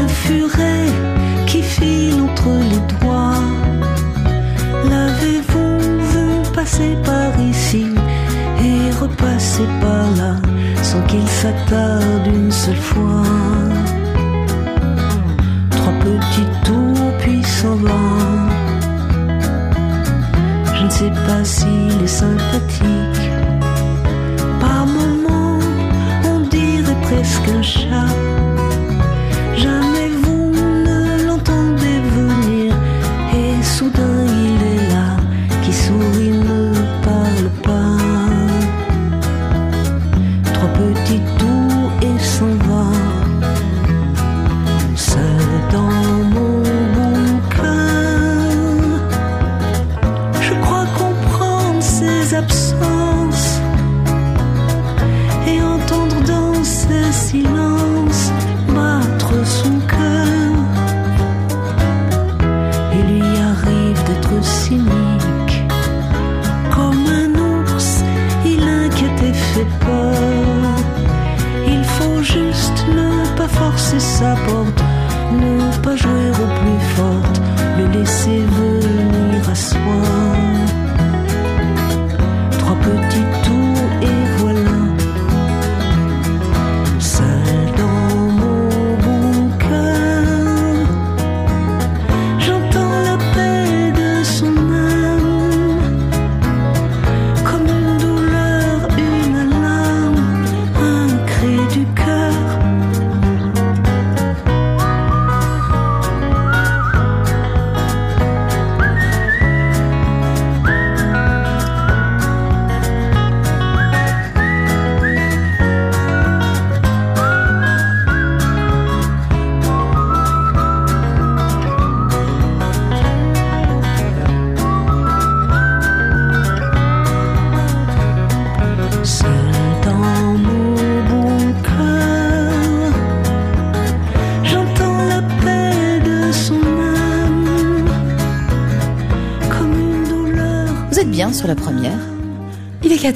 [0.00, 0.86] un furet
[1.46, 3.42] qui file entre les doigts.
[4.88, 5.78] L'avez-vous
[6.12, 7.88] vu passer par ici
[8.62, 10.36] et repasser par là
[10.80, 13.24] sans qu'il s'attarde une seule fois?
[15.70, 18.02] Trois petits tours puis s'en va.
[20.72, 23.15] Je ne sais pas s'il est sympathique
[27.46, 28.25] 多少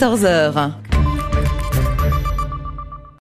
[0.01, 0.80] 14h.